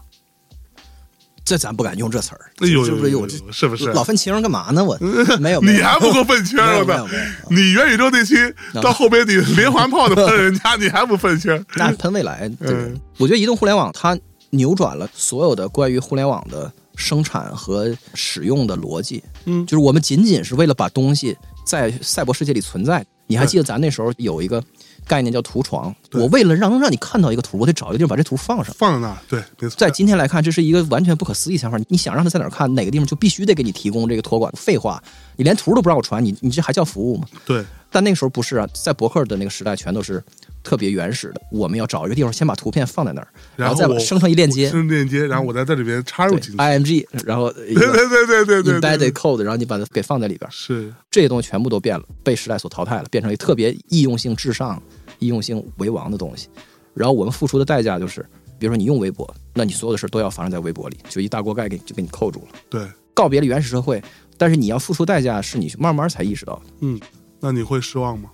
[1.45, 3.93] 这咱不敢用这词儿，哎呦是不是有呦呦呦，是不是？
[3.93, 4.83] 老分情干嘛呢？
[4.83, 4.99] 我
[5.39, 7.07] 没有，没有你还不够愤青儿呢
[7.51, 8.35] 你元宇宙那期
[8.83, 11.65] 到后边你连环炮的喷人家，你还不愤青？
[11.77, 14.19] 那喷未来，对我觉得移动互联网它
[14.51, 19.23] 扭转了所有的关于互联网的生产和使用的逻辑。
[19.45, 23.07] 嗯就是我们仅仅是为了把东西在赛博世界里存在。
[23.29, 24.63] 你还记得咱那时候有一个
[25.07, 25.95] 概念叫图床？
[26.13, 28.75] 我为了让让你看到一个图，我得找一个地方把这图放上。
[28.77, 29.77] 放在那儿，对，没错。
[29.77, 31.79] 在今天来看，这是一个完全不可思议想法。
[31.89, 34.53] 你想让他在哪儿看，哪个地方就必须得给你提供这个托管。
[34.57, 35.03] 废话，
[35.37, 37.27] 你连图都不让我传，你你这还叫服务吗？
[37.45, 40.23] 对但那个时候不是啊，在博客的那个时代，全都是
[40.67, 41.41] 特别原始的。
[41.53, 46.57] 我们要找一个地方，先把图片放在那儿，然后再把生成一链接，生成链接，然后我再在这里边插入对进去。
[46.59, 54.83] ，IMG，然后一对对对对对对对 embedded，code，然后你把它给放在里边，是这些东西全部都变了，被时代所淘汰了，变成一个特别易用性至上、
[55.21, 56.49] 易用性为王的东西。
[56.93, 58.27] 然后我们付出的代价就是，
[58.59, 62.83] 比如说你用微博，那你所有的事都要发生在微博里，就一大锅盖给就给你扣住了，对，
[63.15, 64.03] 告别了原始社会。
[64.37, 66.63] 但是你要付出代价，是你慢慢才意识到的。
[66.81, 67.01] 嗯，
[67.41, 68.29] 那你会失望吗？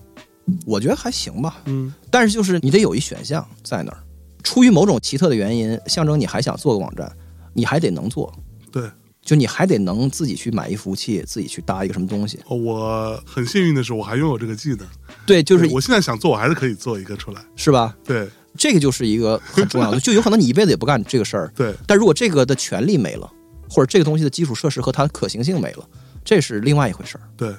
[0.67, 3.99] 我觉得还行吧，嗯但是就是你得有一选项在那儿，
[4.43, 7.11] 出于某种奇特的原因，象征你还想做个网站，
[7.55, 8.33] 你还得能做，
[8.71, 8.91] 对，
[9.23, 12.41] 就你还得能自己去买一服务器，自己去搭一个什么东西。
[12.47, 14.81] 哦我很幸运的是，我还拥有这个技能。
[15.25, 17.41] 对，就是我现在想做，我还是可以做一个出来。
[17.55, 17.97] 是吧？
[18.05, 23.33] 对这个就是一个很重要的， 就有可能你一辈子也不干这个事儿，对但如果这个的权利没了，
[23.71, 25.89] 或者这个东西的基础设施和它的可行性没了，
[26.25, 27.25] 这是另外一回事儿。
[27.37, 27.55] 对，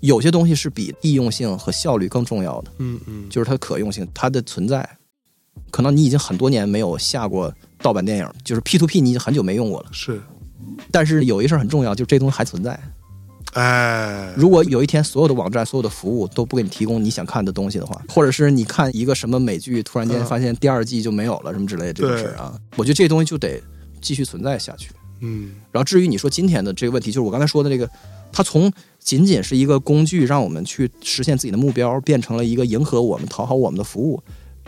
[0.00, 4.88] 有些东西是比易用性和效率更重要的，嗯嗯，就是它的可用性，它的存在。
[5.70, 9.86] 可能你已经很多年没有下过盗版电影，就是 P to P，你已经很久没用过了。
[9.92, 10.20] 是，
[10.90, 12.78] 但是有一事儿很重要，就是这东西还存在。
[13.54, 23.62] 哎，如果有一天所有的网站、所有的服务都不给你提供你想看的东西的话，或者是你看一个什么美剧，突然间嗯发现第二季就没有了，什么之类的这个事儿啊，我觉得这东西就得
[24.00, 24.90] 继续存在下去。
[25.20, 27.88] 嗯然后至于你说今天的这个问题，就是我刚才说的这个，
[28.32, 28.70] 它从
[29.04, 34.20] 仅仅是一个工具，让我们去实现自己的目标，变成了一个迎合我们、讨好我们的服务，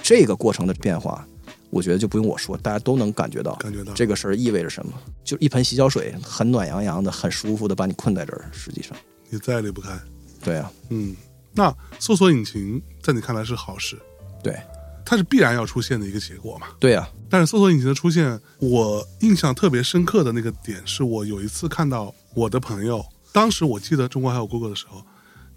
[0.03, 1.27] 这个过程的变化，
[1.71, 4.93] 我觉得就不用我说，大家都能感觉到感觉到这个事儿意味着什么。
[5.25, 8.45] 就一盆洗脚水，很暖洋洋的，很舒服的把你困在这儿。
[8.53, 8.95] 实际上，
[9.31, 9.99] 你再也离不开。
[10.45, 11.17] 对啊，嗯，
[11.55, 13.99] 那搜索引擎在你看来是好事，
[14.43, 14.55] 对
[15.03, 16.67] 它是必然要出现的一个结果嘛？
[16.79, 23.03] 对啊，但是搜索引擎的出现，我印象特别深刻的那个点是我有一次看到我的朋友，
[23.37, 25.05] 当时我记得中国还有 Google 的时候，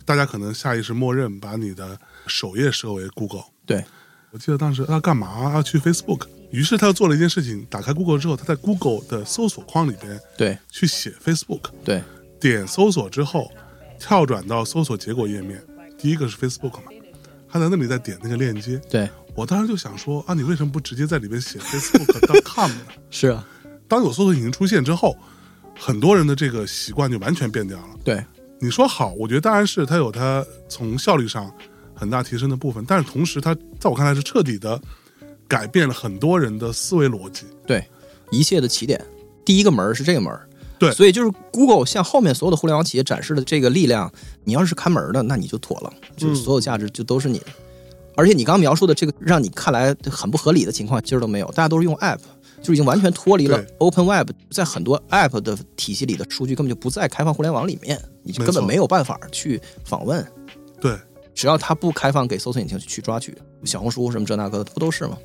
[0.04, 3.46] 大家可能下意识默认把你的首页设为 Google。
[3.66, 3.86] 对。
[4.32, 5.54] 我记得当时他干嘛？
[5.54, 10.58] 要去 Facebook，于是他又做了一件事情，打开 Google 之后，他在 Google 的搜索框里边对。
[10.70, 12.04] 去写 Facebook，对。
[12.38, 13.50] 点搜索之后，
[13.98, 15.64] 跳转到搜索结果页面，
[15.98, 16.92] 第一个是 Facebook 嘛，
[17.50, 22.82] 他在那里再点那个链接，对，我当时就想说啊，你为什么不直接在里面写 Facebook.com 呢？
[23.10, 23.48] 是啊，
[23.88, 25.18] 当有搜索引擎出现之后，
[25.80, 27.88] 很多人的这个习惯就完全变掉了。
[28.04, 28.24] 对
[28.60, 31.50] 你说好，我觉得当然是它有它从效率上
[31.96, 34.80] 很大提升的部分，但是同时它在我看来是彻底的
[35.48, 37.46] 改变了很多人的思维逻辑。
[37.66, 37.84] 对，
[38.30, 39.04] 一切的起点，
[39.46, 40.46] 第一个门儿是这个门儿。
[40.78, 44.10] 对所以就是 Google 向后面所有的互联网企业展示的这个力量，
[44.46, 47.48] 你要是看门儿的，那你就妥了，就是所有价值就都是你的。
[48.16, 52.20] 而且你刚刚描述的这个让你看来很不合理的情况，其实都没有，大家都是用 App，
[52.62, 60.26] 就已经完全脱离了 Open Web，在很多 App 的体系里的数据根本就不在开放互联网里面，你就根本没有办法去访问。
[60.80, 60.98] 对
[61.34, 65.18] 只要它不开放给搜索引擎去抓取，小红书什么这那个的不都是吗？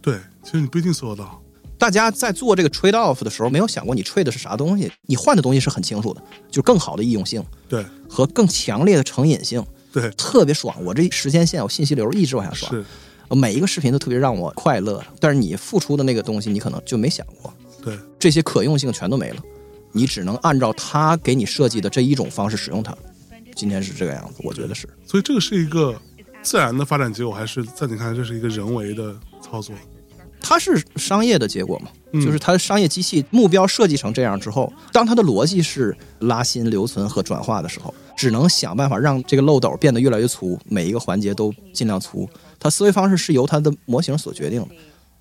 [0.00, 1.42] 对，其实你不一定搜得到。
[1.76, 10.74] 大家在做这个 trade off 的时候，没有想过你 trade 的是啥东西，你换的东西是很清楚的，就是更好的易用性对和更强烈的成瘾性，对特别爽。
[10.84, 12.84] 我这时间线，我信息流一直往下刷，是，
[13.36, 15.04] 每一个视频都特别让我快乐。
[15.20, 19.36] 但是你付出的那个东西，你可能就没想过，对这些可用性全都没了，
[19.92, 22.96] 你只能按照他给你设计的这一种方式使用它。
[23.54, 26.00] 今天是这个样子，我觉得是所以这个是一个
[26.42, 29.74] 自然的发展结果，还是在你看来这是一个人为的操作？
[30.40, 42.28] 它是商业的结果嘛，嗯就是它的商业机器目标设计成这样之后，当它的逻辑是拉新、留存和转化的时候，只能想办法让这个漏斗变得越来越粗，每一个环节都尽量粗。
[42.58, 44.68] 它思维方式是由它的模型所决定的。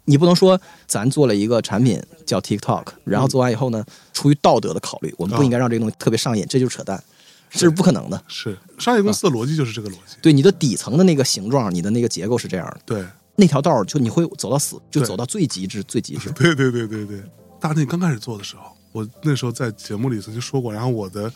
[0.06, 7.04] 你不能说咱做了一个产品叫 TikTok，然后做完以后呢，出于道德的考虑，我们不应该让这个东西特别上瘾，这就是扯淡，
[7.50, 8.24] 这是不可能的。
[8.30, 10.16] 是商业公司的逻辑就是这个逻辑。
[10.22, 16.32] 对你的底层的那个形状，你的那个结构是这样的，对那条道儿就你会走到死，就走到最极致、最极致。
[16.32, 17.22] 对对对对对，
[17.60, 21.30] 大内刚开始做的时候，我那时候在节目里曾经说过，然后我的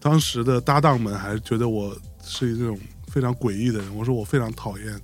[0.00, 3.94] 当时的搭档们还觉得我是一种非常诡异的人。
[3.94, 4.98] 我说我非常讨厌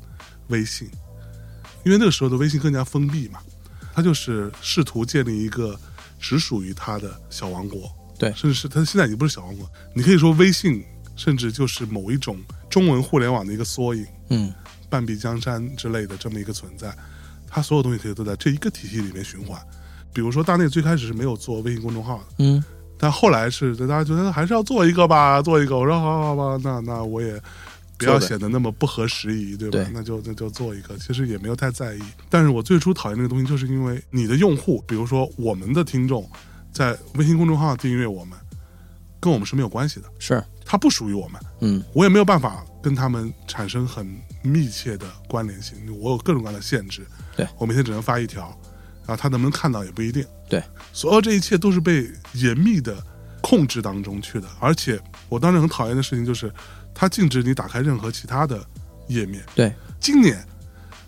[0.50, 0.88] 微信，
[1.84, 3.40] 因为那个时候的微信更加封闭嘛，
[3.94, 5.78] 他就是试图建立一个
[6.18, 7.90] 只属于他的小王国。
[8.18, 10.84] 对甚至是他现在已经不是小王国，你可以说微信
[11.16, 14.06] 甚至就是某一种中文互联网的一个缩影。
[14.28, 14.52] 嗯，
[14.90, 16.94] 半壁江山之类的这么一个存在，
[17.48, 19.58] 它所有东西可以都在这一个体系里面循环。
[20.12, 22.62] 比如说，大内最开始是没有做微信公众号的，嗯，
[22.98, 25.78] 但后来是大家觉得还是要做一个吧，做一个。
[25.78, 27.40] 我说好好吧，那那我也
[28.06, 29.78] 不要显得那么不合时宜，对吧？
[29.78, 32.00] 对那就那就做一个，其实也没有太在意。
[32.28, 36.28] 但是我最初讨厌那个东西，就是因为你的用户，比如说我们的听众，
[36.72, 38.38] 在微信公众号订阅我们，
[39.20, 41.40] 跟我们是没有关系的，是，它不属于我们。
[41.60, 44.06] 嗯，我也没有办法跟他们产生很
[44.42, 47.06] 密切的关联性，我有各种各样的限制。
[47.36, 48.46] 对我每天只能发一条，
[49.06, 50.24] 然后他能不能看到也不一定。
[50.48, 52.96] 对，所有这一切都是被严密的
[53.40, 54.48] 控制当中去的。
[54.58, 56.52] 而且我当时很讨厌的事情就是，
[57.00, 58.62] 它禁止你打开任何其他的
[59.08, 59.42] 页面。
[59.54, 60.46] 对，今年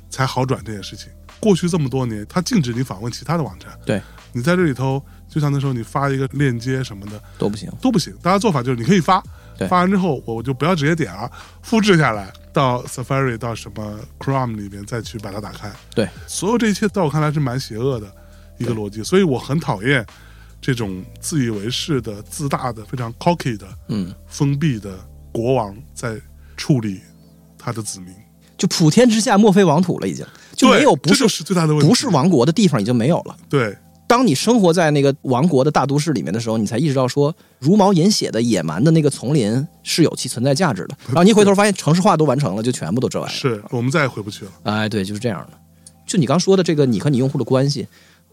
[0.09, 1.13] 才好转这件事情。
[1.39, 3.79] 过去这么多年，它禁止你访问其他的网站。
[3.85, 4.01] 对，
[4.33, 7.71] 你在这里头，就像那时候你发一个链接什么的，都不行。
[7.83, 8.17] 都不行。
[8.23, 9.23] 大家做法就是你可以发，
[9.69, 15.71] 发完之后我就不要直接点了，复制下来到 Safari 到什么 Chrome 里面再去把它打开。
[15.95, 18.11] 对，所有这一切在我看来是蛮邪恶的
[18.57, 20.07] 一个逻辑，所以我很讨厌
[20.59, 24.99] 这种自以为是的、自大的、非常 cocky 的、嗯，封闭的
[25.33, 26.21] 国王在
[26.57, 27.01] 处理
[27.59, 28.15] 他的子民。
[28.57, 33.37] 就普天之下莫非王土了，已经就没有不就是最大的问题，不是王国的地方已经没有了。
[33.49, 40.95] 对当你生活在那个王国的大都市里面的时候，你才意识到说，茹毛饮血的野蛮的那个丛林是有其存在价值的。
[41.07, 43.35] 然后你一回头发现城市化都完成了，就全部都这玩意儿。
[43.35, 44.51] 是我们再也回不去了。
[44.65, 45.59] 哎，对，就是这样的。
[46.07, 47.89] 就你刚说的这个，你和你用户的关系，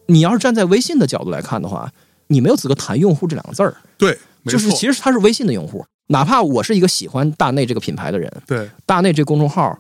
[0.08, 1.90] 你要是站在微信的角度来看的话，
[2.28, 3.74] 你没有资格谈用户这两个字儿。
[3.98, 9.78] 对，就是其实他是微信的用户，哪怕我是一个喜欢大内这个品牌的人，对大内这公众号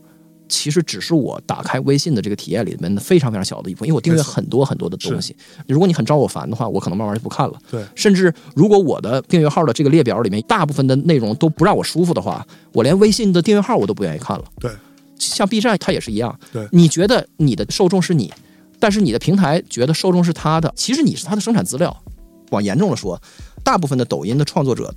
[0.48, 5.36] 其实只是我打开微信的这个体验里面的非常非常小的一部分，因为我订阅很多很多的东西。
[5.68, 7.54] 如果你很招我烦的话，我可能慢慢就不看了。
[7.70, 14.46] 对甚至如果我的订阅号的这个列表里面大部分的内容都不让我舒服的话，我连微信的订阅号我都不愿意看了。
[14.60, 14.72] 对
[15.18, 16.40] 像 B 站，它也是一样。
[16.54, 18.32] 对你觉得你的受众是你，
[18.80, 22.04] 但是你的平台觉得受众是他的，其实你是他的生产资料。
[22.52, 23.22] 往严重了说，
[23.64, 24.92] 大部分的抖音的创作者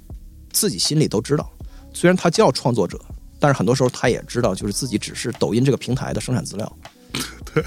[0.53, 1.51] 自己心里都知道，
[1.93, 3.01] 虽然他叫创作者，
[3.39, 6.77] 但是很多时候他也知道，就是自己只是抖音这个平台的生产资料。
[7.53, 7.65] 对，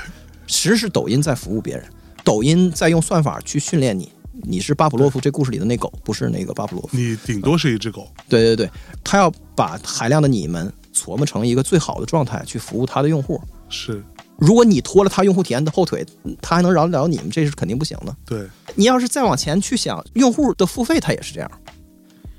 [0.48, 1.86] 其实是抖音在服务别人，
[2.24, 4.12] 抖音在用算法去训练你。
[4.43, 6.98] 你是巴甫洛夫这故事里的那狗，不是那个巴甫洛夫。
[6.98, 8.69] 你顶多是一只狗，对对对，
[9.04, 13.41] 他要把海量的你们琢磨成一个最好的状态去服务他的用户。
[13.69, 14.04] 是
[14.38, 16.06] 如果你拖了他用户体验的后腿，
[16.41, 17.30] 他还能饶得了你们？
[17.32, 18.13] 这是肯定不行的。
[18.26, 18.45] 对，
[18.76, 21.50] 你要是再往前去想，用户的付费他也是这样。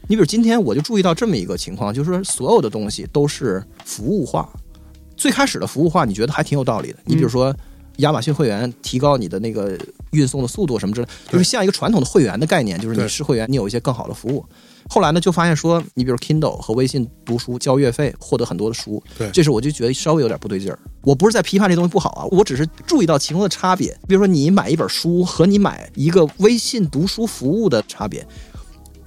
[0.09, 4.49] 你比如今天我就注意到这么一个情况，就是说所有的东西都是服务化。
[5.17, 6.99] 最开始的服务化，你觉得还挺有道理的。
[7.05, 7.55] 你比如说
[7.97, 9.77] 亚马逊会员提高你的那个
[10.13, 14.45] 运送的速度什么之类，就是像一个传统的会员的概念，就是你是会员，你有一些更好的服务。
[14.89, 20.79] 后来呢，就发现说，你比如 Kindle 和微信读书交月费，获得很多的书，对这时我就觉得稍微有点不对劲儿。
[21.03, 23.89] 我不是在批判这东西不好啊，我只是注意到其中的差别。
[24.07, 28.25] 比如说，你买一本书和你买一个微信读书服务的差别。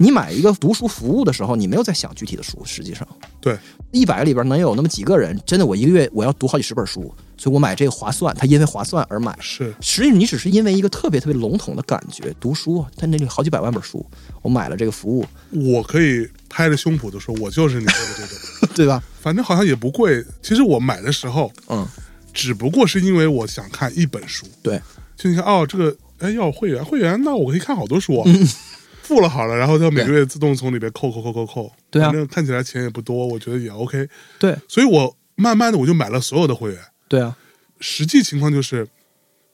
[0.02, 3.06] 你买一个读书服务的时候，你没有在想具体的书，实际上。
[3.38, 3.58] 对，
[3.90, 9.36] 一百个里边能有那么几个人，真的我一个月我要读好几十本书，所以我买这个划算，他因为划算而买。
[9.42, 9.74] 是。
[9.82, 14.04] 实际你只是因为一个特别特别笼统的感觉，读书，他那里好几百万本书，
[14.40, 15.26] 我买了这个服务，
[15.74, 19.02] 我可以拍着胸脯的说，我就是你说的这种， 对吧？
[19.20, 20.24] 反正好像也不贵。
[20.40, 21.86] 其实我买的时候，嗯，
[22.32, 24.80] 只不过是因为我想看一本书，对，
[25.14, 28.30] 就你看哦，这个哎要会员，会员那我可以看好多书、啊，
[29.10, 36.80] 付了好了，然后它每个月自动从里边扣扣扣扣扣，对啊反正看起来钱也不多，我觉得也 OK，对，所以我慢慢的我就买了所有的会员。
[37.08, 37.36] 对啊，
[37.80, 38.86] 实际情况就是，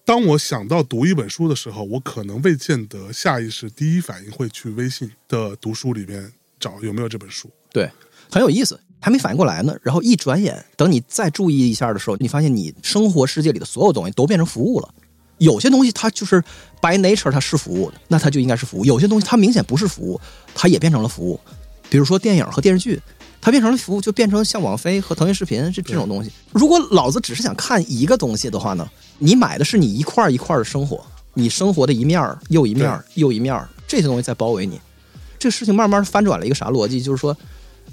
[0.04, 7.50] 当我想到读一本书的时候，我可能未见得下意识第一反应会去微信的读书里边找有没有这本书。
[7.72, 7.90] 对，
[8.30, 9.74] 很有意思，还没反应过来呢。
[9.82, 14.94] 然后一转眼，等你再注意一下的时候，你发现你生活世界里的所有东西都变成服务了。
[15.38, 16.42] 有些东西它就是
[16.80, 20.20] by nature 它是服务的，那它就应该是服务；有些东西它明显不是服务，
[20.54, 21.38] 它也变成了服务。
[21.88, 23.00] 比如说电影和电视剧，
[23.40, 26.30] 它变成了服务，就变成像网飞和腾讯视频这这种东西。
[26.52, 34.80] 如果老子只是想看一个东西的话呢，你买的是你一块一块的生活，你生活的一面又一面又一面，这些东西在包围你。
[35.38, 37.00] 这个事情慢慢翻转了一个啥逻辑？
[37.00, 37.36] 就是说，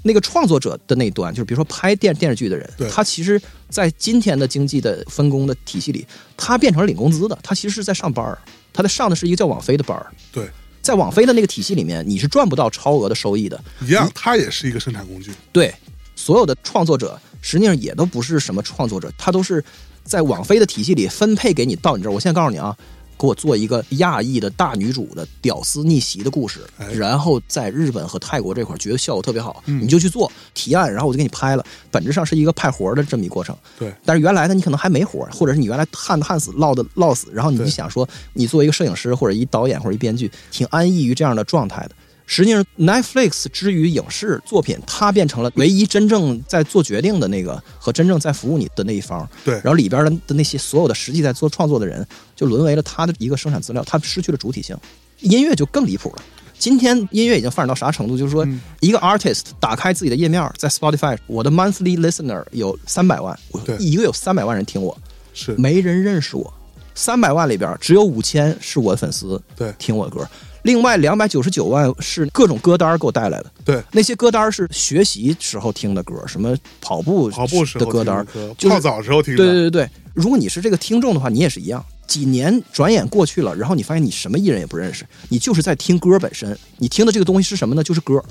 [0.06, 3.40] 那个创作者的那端，就是比如说拍电电视剧的人，他其实，
[3.70, 8.38] 在今天的经济的分工的体系里，他变成了领工资的，他其实是在上班儿，
[8.70, 10.06] 他在上的是一个叫网飞的班儿。
[10.30, 10.46] 对，
[10.82, 13.58] 在网飞的那个体系里面，你是赚不到超额的收益的。
[13.80, 15.32] 一样，他也是一个生产工具。
[15.50, 15.74] 对，
[16.14, 19.64] 所有的创作者实际上也都不是什么创作者，他都是
[20.04, 22.12] 在网飞的体系里分配给你到你这儿。
[22.12, 22.76] 我现在告诉你啊，
[23.18, 31.64] 给我做一个亚裔的大女主的屌丝逆袭的故事，哎然后在日本和泰国这块儿觉得效果特别好，嗯你就去做提案，然后我就给你拍了。
[31.90, 33.56] 本质上是一个派活儿的这么一过程。
[33.78, 41.90] 对，但是原来呢，你可能还没活儿，或者是你原来旱的旱死，涝的涝死，然后你就想说，你作为一个摄影师或者一导演或者一编剧，挺安逸于这样的状态的。
[42.26, 49.28] 实际上，Netflix 之于影视作品，它变成了唯一真正在做决定的那个和真正在服务你的那一方。
[49.44, 54.76] 对然后里边的的那些所有的实际在做创作的人，就沦为了他的一个生产资料，他失去了主体性。
[55.20, 56.22] 音乐就更离谱了。
[56.58, 58.16] 今天音乐已经发展到啥程度？
[58.16, 64.96] 就是说嗯，一个 artist 打开自己的页面，在 Spotify，我的 monthly listener 有三百万，我对一个有三百万人听我，
[65.34, 66.52] 是，没人认识我。
[66.94, 70.26] 三百万里边只有五千是我的粉丝，对听我的歌，
[70.64, 73.52] 另外两百九十九万是各种歌单给我带来的。
[73.64, 78.26] 对，那些歌单是学习时候听的歌，什么跑步跑步时候的歌单，
[78.58, 81.84] 就是泡澡时候听的，对对对对，如果你是这个听众的话，你也是一样。
[82.06, 86.56] 几年转眼过去了，然后你发现你什么艺人也不认识，你就是在听歌本身。
[86.76, 87.82] 你听的这个东西是什么呢？
[87.82, 88.22] 就是歌。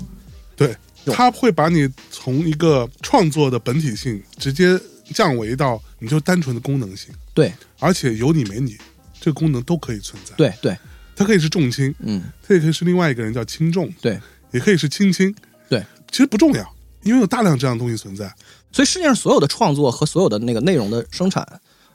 [0.55, 0.75] 对，
[1.07, 4.79] 他会把你从一个创作的本体性直接
[5.13, 8.77] 降维到你就单纯的功能性，对而且有你没你，
[9.19, 10.77] 这个功能都可以存在。，对对，
[11.15, 14.19] 它可以是重轻，嗯，它也可以是另外一个人叫轻重，对
[14.51, 15.33] 也可以是轻轻，
[15.69, 15.83] 对。
[16.11, 18.31] 其实不重要，因为有大量这样的东西存在。
[18.71, 21.47] 所以世界上所有的创作和所有的那个内容的生产，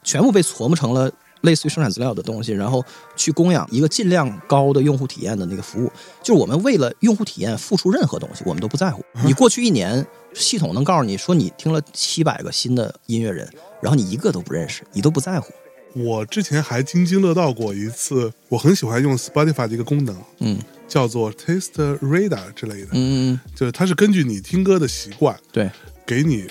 [0.02, 1.08] 全部被琢磨成了
[1.42, 2.84] 类似于生产资料的东西，然后
[3.16, 5.92] 去供养一个尽量高的用户体验的那个服务。
[6.20, 9.04] 就是我们为了用户体验付出任何东西，我们都不在乎。
[9.24, 13.48] 你过去一年，系统能告诉你说你听了七百个新的音乐人，
[13.80, 15.52] 然后你一个都不认识，你都不在乎。
[15.94, 20.58] 我之前还津津乐道过一次，我很喜欢用 Spotify 的一个功能，嗯。
[20.88, 25.70] 叫做 Taste Radar 之类的，嗯，就是它是根据你听歌的习惯，对。
[26.06, 26.46] 给你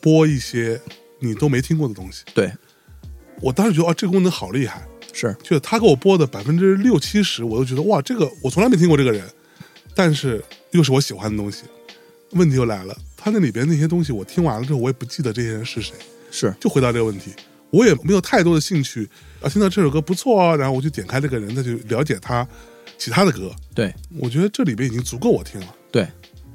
[0.00, 0.80] 播一些
[1.18, 2.22] 你都没听过的东西。
[2.32, 2.50] 对。
[3.42, 9.28] 我当时觉得，啊，这个功能好厉害，是，就是他给我播的百分之六七十，我都觉得哇，这个我从来没听过这个人，
[9.94, 11.64] 但是又是我喜欢的东西。
[12.30, 15.94] 问题又来了，他那里边那些东西，我听完了之后，我也不记得这些人是谁，
[16.30, 16.54] 是。
[16.58, 17.32] 就回答这个问题，
[17.72, 19.08] 我也没有太多的兴趣
[19.40, 22.46] 啊，听到这首歌不错啊，然后我就点开这个人，再去了解他
[22.98, 23.50] 其他的歌。
[23.74, 25.74] 对我觉得这里边已经足够我听了。
[25.90, 26.06] 对，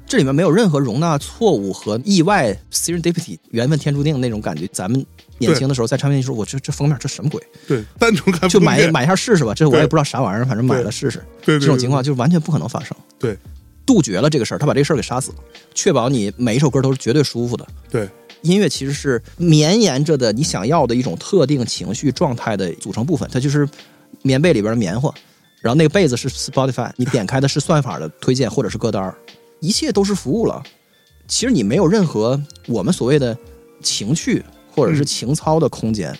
[0.06, 4.66] 这里面没有任何容纳错误和意外 （serendipity） 缘分天注定那种感觉。
[4.68, 5.04] 咱们
[5.38, 7.42] 年轻的时候在唱片店说，我这这封面这什么鬼？
[7.66, 11.18] 对，单纯看就买买一下试试吧，这我也不知道啥玩意儿，反正买了试试。
[11.44, 13.36] 对对这种情况就是完全不可能发生，对
[13.84, 15.38] 杜绝了这个事儿，他把这个事儿给杀死了，
[15.74, 17.66] 确保你每一首歌都是绝对舒服的。
[17.90, 18.08] 对
[18.42, 23.68] 音乐其实是绵延着的你想要的一种特定情绪状态的组成部分，它就是
[24.22, 25.12] 棉被里边的棉花，
[25.60, 29.14] 然后那个被子是 Spotify，你点开的是算法的推荐或者是歌单儿，
[29.60, 30.62] 一切都是服务了。
[31.26, 33.36] 其实你没有任何我们所谓的
[33.82, 36.16] 情趣或者是情操的空间。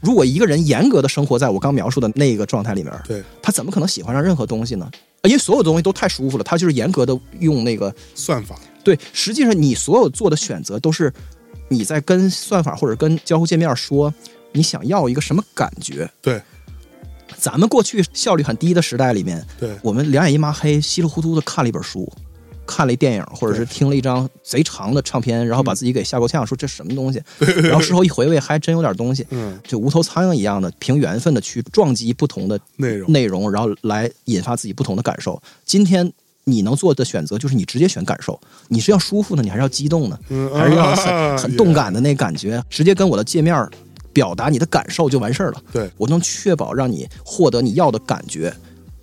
[0.00, 4.88] 如果一个人严格的生活在我刚描述的那个状态里面，对，他怎么可能喜欢上任何东西呢？
[5.24, 11.12] 因为所有东西都太舒服了，他就是严格的用那个算法对，实际上你所有做的选择都是
[11.68, 14.12] 你在跟算法或者跟交互界面说
[14.52, 16.10] 你想要一个什么感觉。
[16.20, 16.40] 对
[17.36, 22.10] 咱们过去效率很低的时代里面，对我们两眼一抹黑，稀里糊涂的看了一本书，
[22.66, 27.22] 看了一电影，或者是听了一张贼长的唱片，然后把自己给吓够呛，说这什么东西，
[27.62, 29.26] 然后事后一回味，还真有点东西。
[29.30, 35.40] 嗯就无头苍蝇一样的，凭缘分的去撞击不同的内容内容，然后来引发自己不同的感受。
[35.64, 36.10] 今天
[36.48, 42.62] 你能做的选择就是你直接选感受，你是要舒服呢，你还是要激动呢，嗯还是要啊很很动感的那感觉？
[42.70, 43.68] 直接跟我的界面
[44.12, 45.62] 表达你的感受就完事儿了。
[45.72, 48.52] 对我能确保让你获得你要的感觉。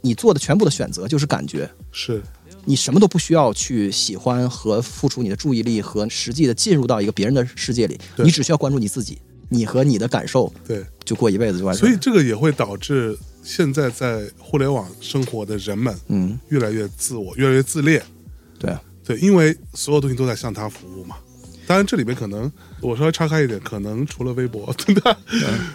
[0.02, 2.22] 你做的全部的选择就是感觉，是
[2.64, 9.18] 你什么都不需要去喜欢和付出你的注意力和实际的进入到一个别人的世界里，你只需要关注你自己，
[9.50, 11.90] 你和你的感受对，就过一辈子就完事儿了。
[11.90, 18.04] 所以这个也会导致现在在互联网生活的人们嗯，越来越自我，越来越自恋。
[18.58, 21.18] 对啊，对，因为所有东西都在向他服务嘛。
[21.68, 25.18] 当然，这里面可能我稍微岔开一点，可能除了微博， 对吧？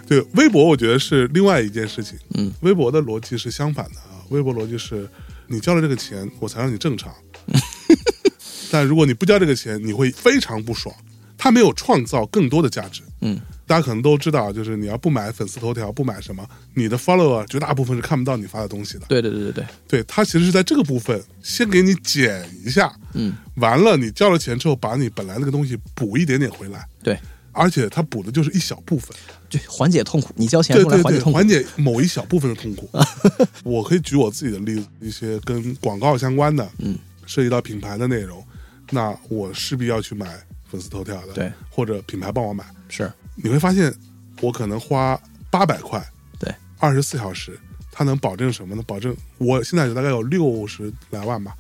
[0.07, 2.17] 对，微博我觉得是另外一件事情。
[2.35, 5.09] 嗯，微博的逻辑是相反的啊，微博逻辑是
[5.49, 7.13] 你交了这个钱，我才让你正常。
[8.71, 10.95] 但如果你不交这个钱，你会非常不爽。
[11.37, 13.03] 他没有创造更多的价值。
[13.23, 13.41] 嗯，
[13.71, 16.45] 大家可能都知道，就是你要不买粉丝头条，不买什么，
[16.75, 19.07] 你的 follower 绝大部分是看不到你发的东西的。
[19.07, 19.53] 对对对对。
[19.53, 27.17] 对，对他其实是在这个部分先给你减一下，嗯，完了你交了钱之后，把你本来那个东西补一点点回来，对，
[27.53, 29.17] 而且他补的就是一小部分，
[29.49, 31.61] 对缓解痛苦，你交钱出来对对对，缓解。
[31.61, 32.91] 缓解某一小部分的痛苦。
[33.63, 38.45] 我可以举我自己的例子，一些跟广告相关的，嗯，涉及到品牌的内容，
[38.91, 40.27] 那我势必要去买
[40.69, 43.09] 粉丝头条的，对，或者品牌帮我买，是，
[43.43, 43.95] 你会发现
[44.41, 45.21] 我可能花
[45.51, 46.05] 八百块，
[46.39, 47.59] 对，二十四小时，
[47.91, 48.83] 它能保证什么呢？
[48.87, 51.55] 保证我现在有大概有六十来万吧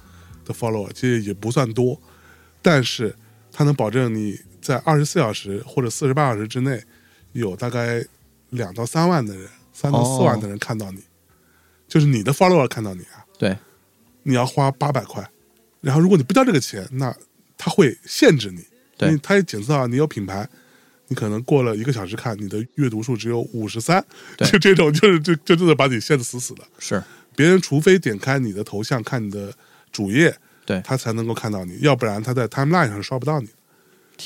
[0.44, 2.00] 的 follower，其实也不算多，
[2.62, 3.14] 但是
[3.52, 6.82] 它能保证你在二十四小时或者四十八小时之内，
[7.32, 8.04] 有大概
[8.50, 11.02] 两到三万的人，三到四万的人看到你，
[11.88, 13.56] 就是你的 follower 看到你啊，对，
[14.22, 15.28] 你要花八百块，
[15.80, 17.14] 然后如果你不交这个钱，那
[17.56, 18.64] 他会限制你，
[18.96, 19.16] 对。
[19.18, 20.48] 他也检测到你有品牌，
[21.10, 24.02] 你可能过了一个小时看你的阅读数只有五十三，
[24.38, 26.62] 就这种就是就就真的把你限得死死的。
[26.78, 27.02] 是，
[27.34, 29.52] 别人除非点开你的头像看你的
[29.90, 30.32] 主页，
[30.64, 33.48] 对，他才能够看到你，要不然他在 timeline 上刷不到你。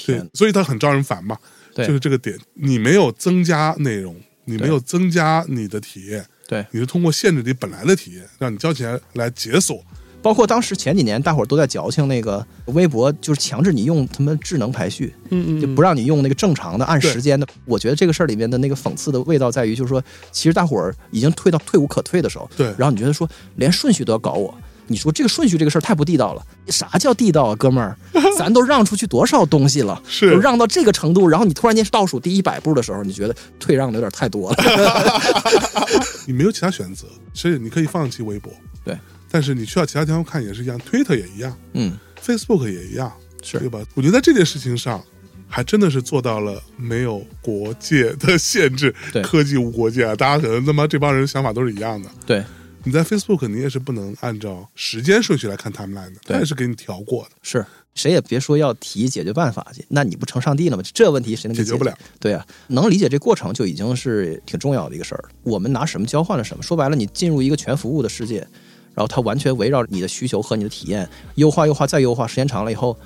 [0.06, 1.38] 对，，所以他很招人烦嘛，
[1.74, 9.82] 对就是这个点，你没有增加内容，你没有增加你的体验，对，你是通过限制你本来的体验，让你交钱来解锁。
[10.24, 17.46] 包括当时前几年，大伙儿都在矫情那个微博，就是强制你用他们智能排序，嗯就不让你用那个正常的按时间的。
[17.66, 20.02] 我觉得这个事儿里面的那个讽刺的味道在于，就是说，
[20.32, 24.54] 其实大伙儿已经退到退无可退的时候，对然后你觉得说连顺序都要搞我。
[24.86, 27.94] 你说这个顺序这个事儿太不地道了，啥叫地道啊，哥们儿？
[28.38, 34.56] 咱都让出去多少东西了，是让到这个程度，然后你突然间倒数第一百步的时候，你觉得退让的有点太多了。
[36.26, 38.52] 你没有其他选择，所以你可以放弃微博，
[38.84, 38.94] 对，
[39.34, 43.12] 但是你去到其他地方看也是一样，Twitter 也一样嗯，，Facebook 也一样，
[43.42, 43.84] 是对吧？
[43.94, 45.04] 我觉得在这件事情上，
[45.48, 50.14] 还真的是做到了没有国界的限制对，科技无国界啊！
[50.14, 52.08] 大家可能他妈这帮人想法都是一样的。
[52.24, 52.44] 对，
[52.84, 57.66] 你在 Facebook 你也是不能按照时间顺序来看 timeline 的，它对也是给你调过的，是
[57.96, 60.82] 谁也别说要提解决办法去，那你不成上帝了吗？
[60.94, 61.92] 这问题谁能给解决不了。
[62.20, 65.30] 对啊，能理解这过程就已经是挺重要的一个事儿了。
[65.42, 66.62] 我们拿什么交换了什么？
[66.62, 68.46] 说白了，你进入一个全服务的世界，
[68.94, 72.96] 然后它完全围绕你的需求和你的体验优化、优化再优化，时间长了以后，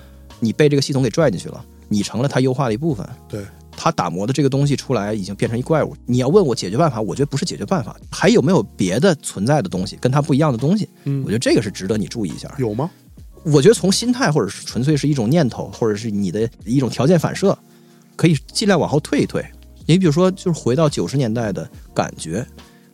[0.41, 3.09] 你被这个系统给拽进去了，你成了它优化的一部分。
[3.29, 5.97] 对，它打磨的这个东西出来，已经变成一怪物。
[6.07, 10.89] 你要问我解决办法，我觉得不是解决办法，还有没有别的存在的东西跟它不一样的东西？
[11.05, 12.55] 嗯我觉得这个是值得你注意一下。
[12.59, 12.91] 有吗？
[13.45, 17.57] 我觉得从心态或者是纯粹是一种念头，或者是你的一种条件反射
[18.17, 19.45] 可以尽量往后退一退。
[19.87, 22.45] 你比如说，就是回到九十年代的感觉，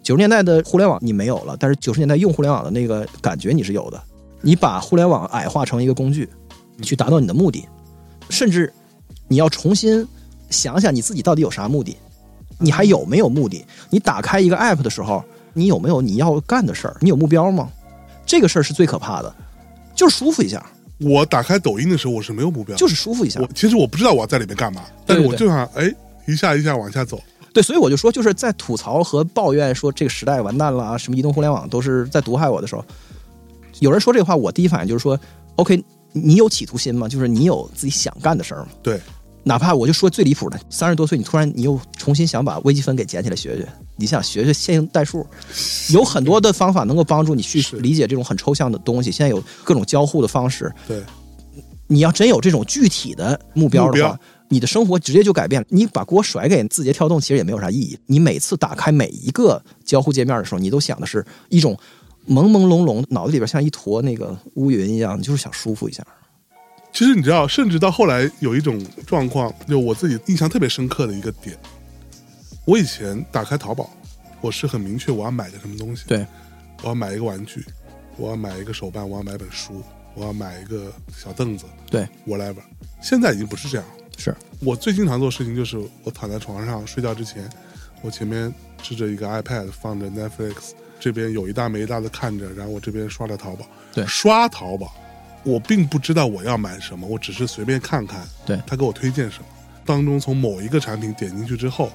[0.05, 4.01] 九十年代的互联网你没有了，但是九十年代用互联网的那个感觉你是有的。
[4.43, 6.29] 你把互联网矮化成一个工具，
[6.83, 7.67] 去达到你的目的，
[8.29, 8.71] 甚至
[9.29, 10.07] 你要重新
[10.51, 11.97] 想想你自己到底有啥目的，
[12.59, 13.65] 你还有没有目的？
[13.89, 15.25] 你打开一个 app 的时候，
[15.55, 16.95] 你有没有你要干的事儿？
[17.01, 17.71] 你有目标吗？
[18.27, 19.35] 这个事儿是最可怕的，
[19.95, 20.63] 就是舒服一下，
[21.01, 23.49] 我打开抖音的时候，我是没有目标，就是舒服一下我。
[23.55, 25.91] 其实我不知道我要在里面干嘛，但是我就想哎
[26.27, 27.19] 一下一下往下走。
[27.55, 32.85] 对，所以我就说，就是在吐槽和抱怨说这个时代完蛋了啊，什么移动互联网都是在毒害我的时候，
[33.79, 35.19] 有人说这话，我第一反应就是说
[35.55, 35.83] ，OK，
[36.13, 37.09] 你有企图心吗？
[37.09, 38.69] 就是你有自己想干的事儿吗？
[38.83, 39.01] 对，
[39.45, 45.25] 哪怕我就说最离谱的，三十多岁你突然你又重新想把微积分给捡起来学学，你想学学线性代数，
[45.95, 49.13] 有很多的方法能够帮助你去理解这种很抽象的东西。
[49.13, 51.01] 现在有各种交互的方式，对，
[51.87, 54.19] 你要真有这种具体的目标的话
[54.49, 55.67] 你的生活直接就改变了。
[55.71, 57.99] 你把锅甩给字节跳动，其实也没有啥意义。
[58.07, 61.79] 你每次打开每一个交互界面的时候，你都想的是一种
[62.29, 66.05] 朦朦胧胧，脑子里边像一坨那个乌云一样，你就是想舒服一下。
[66.93, 71.59] 其实你知道，甚至到后来有一种状况，就我自己印象特别深刻的一个点，
[72.65, 73.91] 我以前打开淘宝，
[74.41, 76.25] 我是很明确我要买个什么东西，对，
[76.83, 77.65] 我要买一个玩具，
[78.17, 79.83] 我要买一个手办，我要买本书，
[80.15, 82.63] 我要买一个小凳子对，，whatever。
[83.03, 84.04] 现在已经不是这样了。
[84.17, 84.35] 是。
[84.61, 87.49] 我最经常做事情就是，我躺在床上睡觉之前，
[88.03, 88.53] 我前面
[88.83, 93.67] 支着一个 iPad，放着 Netflix，这边有一大没一搭的看着，然后我这边刷着淘宝。
[93.93, 94.07] 对。
[94.07, 94.95] 刷淘宝，
[95.43, 98.61] 我并不知道我要买什么，我只是随便看看，对。
[98.67, 99.47] 他给我推荐什么，
[99.85, 101.91] 当中从某一个产品点进去之后，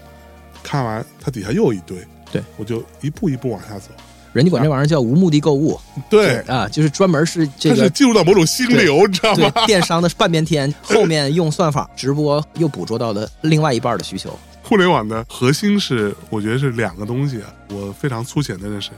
[0.62, 1.98] 看完它底下又一堆，
[2.32, 2.44] 对。
[2.58, 3.90] 我就一步一步往下走。
[4.34, 9.52] 人家管这玩意儿叫无目的购物，对，啊，就是专门是这个进入到某种心流，你知道吗？
[9.66, 14.38] 电商的半边天，后面用算法直播又捕捉到了另外一半的需求。
[14.64, 18.92] 互联网的核心是，我觉得是两个东西啊，我非常粗浅的认识，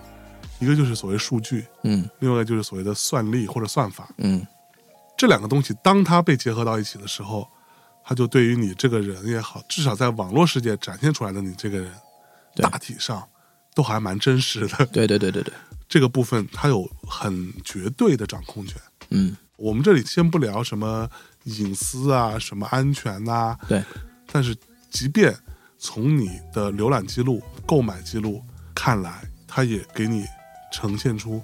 [0.59, 4.09] 一个就是所谓数据，嗯另外一个就是所谓的算力或者算法。
[4.17, 4.45] 嗯，
[5.17, 7.47] 这两个东西，当它被结合到一起的时候，
[8.03, 11.89] 它就对于你这个人也好，至少在网络世界展现出来的你这个人，
[12.57, 13.23] 大体上
[13.73, 14.85] 都还蛮真实的。
[14.87, 15.53] 对对对对对，
[15.87, 18.81] 这个部分它有很绝对的掌控权。
[19.09, 21.07] 嗯我们这里先不聊什么
[21.43, 23.83] 隐私啊、什么安全呐、对，
[24.31, 24.55] 但是
[24.89, 25.35] 即便
[25.77, 28.41] 从你的浏览记录、购买记录
[28.73, 30.25] 看来，它也给你
[30.73, 31.39] 呈现出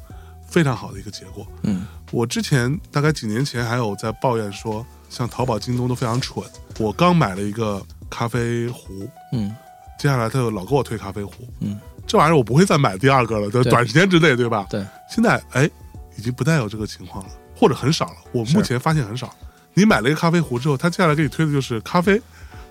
[0.47, 1.45] 非常好的一个结果。
[1.63, 6.43] 嗯我之前大概几年前还有在抱怨说，像淘宝、京东都非常蠢。
[6.79, 9.53] 我刚买了一个咖啡壶，嗯
[9.99, 14.65] 接下来他又老给我推咖啡壶，嗯，这玩意儿我不会再买第二个了，在对短时间之内，对吧？
[14.69, 15.69] 对，现在哎，
[16.17, 18.15] 已经不再有这个情况了，或者很少了。
[18.31, 19.33] 我目前发现很少。
[19.73, 22.19] 你买了一个咖啡壶之后，他接下来给你推的就是咖啡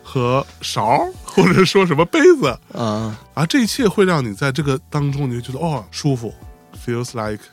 [0.03, 3.17] 和勺，或者说什么杯子，啊。
[3.35, 6.35] 而这一切会让你在这个当中，你就觉得哦舒服
[6.85, 7.45] ，feels like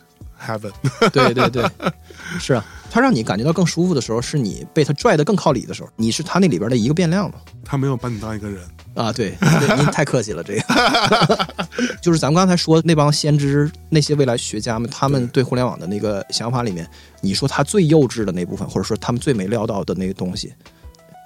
[0.43, 0.71] heaven。
[1.11, 1.69] 对对对，
[2.39, 7.37] 是啊，它让你感觉到更舒服的时候，是你被它拽得更靠里的时候，你是它那里边的一个变量嘛。
[7.65, 8.61] 他没有把你当一个人，
[8.93, 11.47] 啊，对， 对您太客气了，这个
[11.99, 16.87] 就是咱们刚才说那帮先知、那些未来学家们，他们对互联网的那个想法里面，
[17.19, 20.53] 你说他最幼稚的那部分，或者说他们最没料到的那个东西，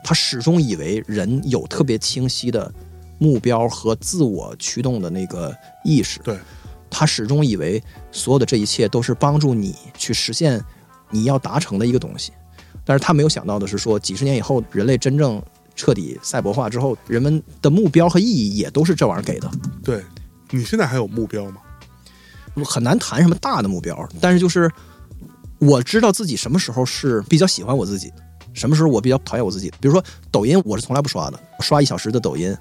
[0.05, 2.71] 他始终以为人有特别清晰的
[3.17, 5.53] 目标和自我驱动的那个
[5.83, 6.37] 意识，对，
[6.89, 10.63] 他始终以为所有的这一切都是帮助你去实现
[11.09, 12.31] 你要达成的一个东西，
[12.83, 15.41] 但是他没有想到的是说，几十年以后，人类真正
[15.75, 19.49] 彻底赛博化之后，人们的目标和意义也都是这玩意儿给的，
[19.83, 20.03] 对
[20.49, 21.61] 你现在还有目标吗？
[22.65, 24.71] 很难谈什么大的目标，但是就是
[25.59, 28.11] 我知道自己什么时候是比较喜欢我自己，
[28.53, 29.69] 什么时候我比较讨厌我自己。
[29.79, 32.55] 比如说抖音，我是从来不刷的，刷一小时的抖音，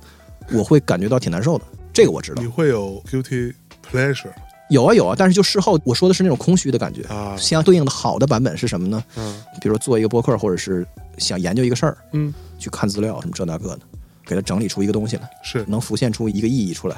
[0.52, 2.48] 我会感觉到挺难受的，这个我知道你。
[2.48, 3.54] 会有 guilty
[3.90, 4.30] pleasure
[4.70, 7.02] 有啊有啊，但是就事后我说的是那种空虚的感觉。
[7.04, 7.36] 啊？
[7.36, 9.02] 相对应的好的版本是什么呢？
[9.16, 10.86] 嗯比如说做一个播客，或者是
[11.18, 13.80] 想研究一个事儿，嗯，去看资料什么这那个的，
[14.24, 16.96] 给它整理出一个东西来，是能浮现出一个意义出来，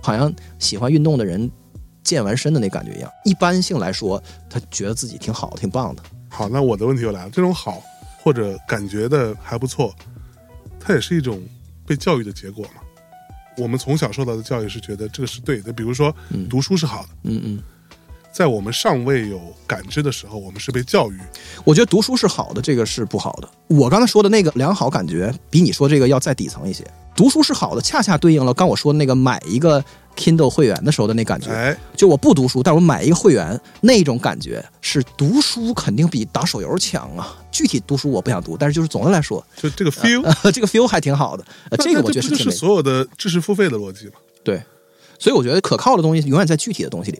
[0.00, 1.50] 好像喜欢运动的人
[2.02, 3.10] 健完身的那感觉一样。
[3.24, 6.02] 一般性来说，他觉得自己挺好、挺棒的。
[6.28, 6.48] 好。
[6.48, 7.82] 那我的问题又来了，这种好
[8.22, 9.94] 或者感觉的还不错，
[10.80, 11.40] 它也是一种
[11.86, 12.80] 被教育的结果嘛？
[13.56, 17.62] 我们从小受到的教育是觉得这个是对的，比如说嗯读书是好的，嗯嗯，
[18.32, 21.18] 在我们尚未有感知的时候，我们是被教育。
[21.64, 23.48] 我觉得读书是好的，这个是不好的。
[23.66, 26.84] 我刚才说的那个良好感觉，比你说这个要再底层一些。
[27.16, 29.84] 读书是好的，恰恰对应了刚我说的那个买一个
[30.20, 31.50] Kindle 会员的时候的那感觉。
[31.50, 37.34] 哎，就我不读书，但我买一个会员，那种感觉是读书肯定比打手游强啊。
[37.50, 41.44] 具体读书我不想读，但是就是总的来说，就这个 feel，、呃，这个 feel 还挺好的。
[41.70, 44.12] 呃，这个我觉得挺没所有的知识付费的逻辑嘛？
[44.44, 44.62] 对，
[45.18, 47.18] 所以我觉得可靠的东西永远在具体的东西里。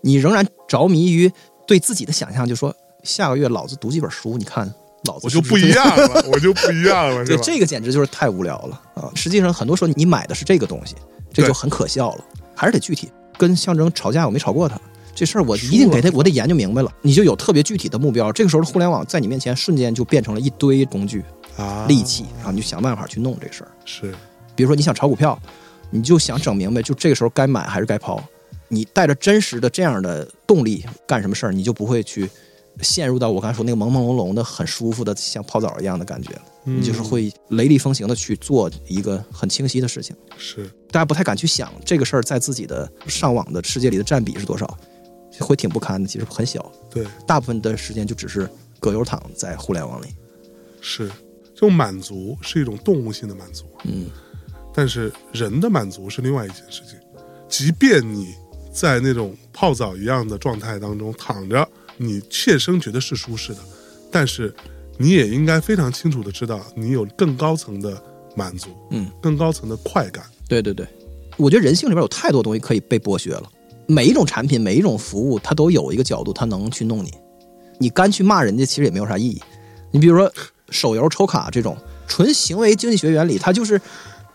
[0.00, 1.30] 你仍然着迷于
[1.66, 4.66] 对自己的想象，就说下个月老子读几本书，你看
[5.04, 7.36] 老子我就不是是一样了，我就不一样了， 对？
[7.38, 9.10] 这个简直就是太无聊了啊！
[9.14, 10.94] 实际上，很多时候你买的是这个东西，
[11.34, 12.24] 这就很可笑了。
[12.54, 13.10] 还是得具体。
[13.36, 14.80] 跟象征吵架，我没吵过他，
[15.12, 16.92] 这事儿我一定给他，我得研究明白了。
[17.02, 21.24] 你就有特别具体的目标，这个时候的互联网在你面前瞬间就变成了一堆工具、
[21.56, 23.70] 啊，利器，然后你就想办法去弄这事儿。
[23.84, 24.14] 是
[24.54, 25.36] 比如说你想炒股票，
[25.90, 28.22] 你就想整明白，就这个时候该买还是该抛。
[28.68, 32.30] 你带着真实的这样的动力干什么事儿，你就不会去
[32.80, 36.30] 陷入到我刚才说那个朦朦胧胧的、很舒服的像泡澡一样的感觉。
[36.66, 40.16] 嗯你就是会雷厉风行的去做一个很清晰的事情。
[40.38, 44.78] 是大家不太敢去想这个事儿在自己的上网的世界里的占比是多少，
[45.40, 46.08] 会挺不堪的。
[46.08, 48.48] 其实很小，对，大部分的时间就只是
[48.80, 50.06] 葛优躺在互联网里。
[50.80, 51.08] 是
[51.54, 54.06] 这种满足是一种动物性的满足，嗯，
[54.72, 56.98] 但是人的满足是另外一件事情。
[57.46, 58.34] 即便你
[58.72, 63.58] 在那种泡澡一样的状态当中躺着，你切身觉得是舒适的，
[64.10, 64.54] 但是
[64.98, 68.00] 你也应该非常清楚的知道，你有更高层的
[68.36, 70.24] 满足，嗯，更高层的快感。
[70.48, 70.86] 对对对，
[71.36, 73.50] 我觉得人性里边有太多东西可以被剥削了。
[73.86, 77.12] 每一种产品，每一种服务，它都有一个角度，它能去弄你。
[77.78, 79.40] 你干去骂人家，其实也没有啥意义。
[79.90, 80.32] 你比如说
[80.70, 81.76] 手游抽卡这种
[82.06, 83.80] 纯行为经济学原理，它就是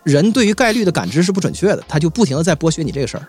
[0.04, 3.26] 人对于概率的感知是不准确的，它就不停的在剥削你这个事儿。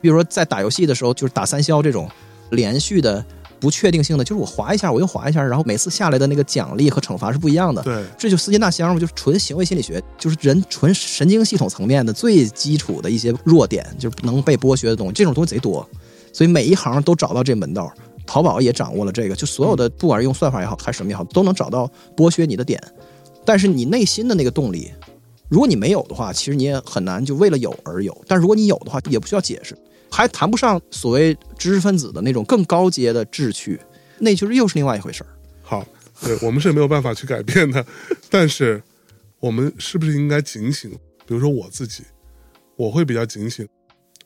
[0.00, 2.08] 比如说在打游戏的时候，就是打三消这种
[2.50, 3.24] 连续的
[3.64, 7.82] 不确定性的，就是我滑一下我又滑一下，然后每次下来的那个奖励和惩罚是不一样的。
[7.82, 15.88] 对，这就四金大箱嘛，就是纯行为心理学，就是人纯神经系统层面的最基础的一些弱点，就是能被剥削的东西，这种东西贼多，
[16.30, 17.90] 所以每一行都找到这门道。
[18.26, 22.78] 淘宝也掌握了这个，就所有的不管是用算法也好，还是什么也好，都能找到剥削你的点。
[23.44, 24.90] 但是你内心的那个动力，
[25.50, 28.16] 如果你没有的话，其实你也很难就为了有而有。
[28.26, 29.76] 但如果你有的话，也不需要解释，
[30.10, 33.80] 还谈不上所谓知识分子的那种更高阶的志趣，
[34.18, 35.30] 那就是又是另外一回事儿。
[35.62, 35.86] 好，
[36.22, 37.84] 对我们是没有办法去改变的，
[38.30, 38.82] 但是
[39.40, 40.90] 我们是不是应该警醒？
[41.26, 42.04] 比如说我自己，
[42.76, 43.66] 我会比较警醒，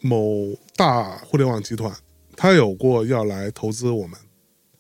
[0.01, 1.95] 某大互联网集团，
[2.37, 4.19] 他有过要来投资我们，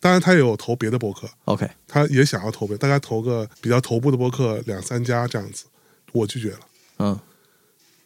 [0.00, 5.64] 当然他也有投别的博客，OK，他也想要投别，大概投个比较头部的博客两三家这样子，
[6.12, 6.60] 我拒绝了。
[6.98, 7.18] 嗯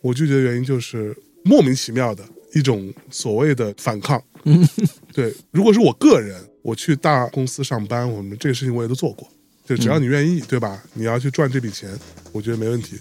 [0.03, 2.25] 我拒绝的原因就是莫名其妙的
[2.55, 4.23] 一种所谓的反抗。
[4.45, 4.67] 嗯，
[5.13, 9.29] 对，如果是我个人，我去大公司上班，我们这个事情我也都做过，
[9.65, 10.83] 就只要你愿意，对吧？
[10.95, 11.91] 你要去赚这笔钱，
[12.33, 12.99] 我觉得没问题。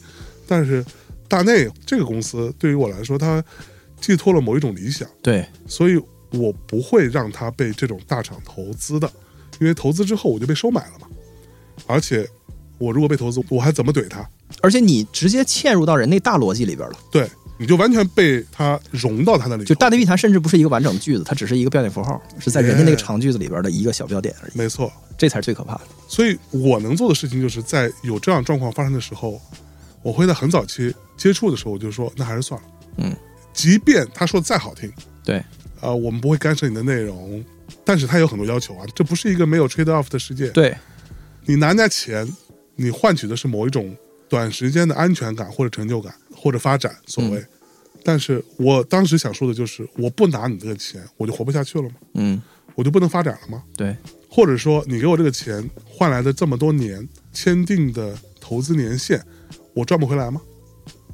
[0.48, 0.86] 但是
[1.28, 3.44] 大内这个公司对于我来说，它
[4.00, 6.00] 寄托了某一种理想，对，所以
[6.32, 9.12] 我不会让它被这种大厂投资的，
[9.60, 11.08] 因为投资之后我就被收买了嘛。
[11.88, 12.28] 而且
[12.78, 14.30] 我如果被投资，我还怎么怼他？
[14.62, 17.00] 而且你直接嵌入到人那大逻辑里边了。
[17.12, 17.28] 对，
[17.62, 19.64] 你就完全被它融到它那里。
[19.64, 24.52] 就大内密谈甚至不是一个完整的句子，它只是一个标点符号，是在人家那个长句子里边的一个小标点而已。
[24.58, 25.82] 没错，这才是最可怕的。
[26.08, 29.40] 所以我能做的事情就是在有这样状况发生的时候，
[30.02, 32.68] 我会在很早期接触的时候，我就说那还是算了。
[32.98, 33.16] 嗯，
[33.54, 34.92] 即便他说的再好听，
[35.24, 35.38] 对，
[35.80, 37.46] 啊、我们不会干涉你的内容，
[37.86, 40.48] 但是他有很多要求啊，这不是一个没有 trade off 的世界。
[40.48, 40.76] 对，
[41.46, 42.28] 你拿人家钱，
[42.76, 43.96] 你换取的是某一种
[44.28, 47.46] 短时间的安全感或者成就感或者发展，所谓。
[48.04, 51.96] 但是我当时想说的就是，我不拿你这个钱，我就活不下去了吗？
[52.16, 52.42] 嗯，
[52.74, 53.64] 我就不能发展了吗？
[53.78, 53.96] 对，
[54.28, 59.22] 或者说，你给我这个钱换来的这么多年签订的投资年限，
[59.76, 60.42] 我赚不回来吗？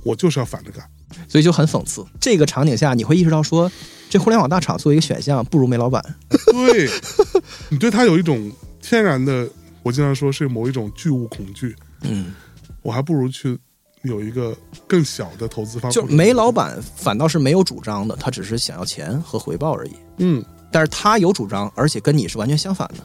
[0.04, 0.90] 我就是要反着干。
[1.28, 2.06] 所以就很讽刺。
[2.22, 3.70] 这个场景下，你会意识到说，
[4.10, 6.02] 这互联网大厂作为一个选项，不如煤老板。
[6.30, 6.90] 对，
[7.70, 8.50] 你对他有一种
[8.82, 9.50] 天然的，
[9.84, 12.34] 我经常说是某一种巨物恐惧，嗯，
[12.82, 13.58] 我还不如去
[14.04, 14.56] 有一个
[14.88, 15.92] 更小的投资方。
[15.92, 19.92] 就煤老板反倒是没有主张的，他只是想要钱和回报而已。
[20.18, 23.04] 嗯，但是他有主张，而且跟你是完全相反的，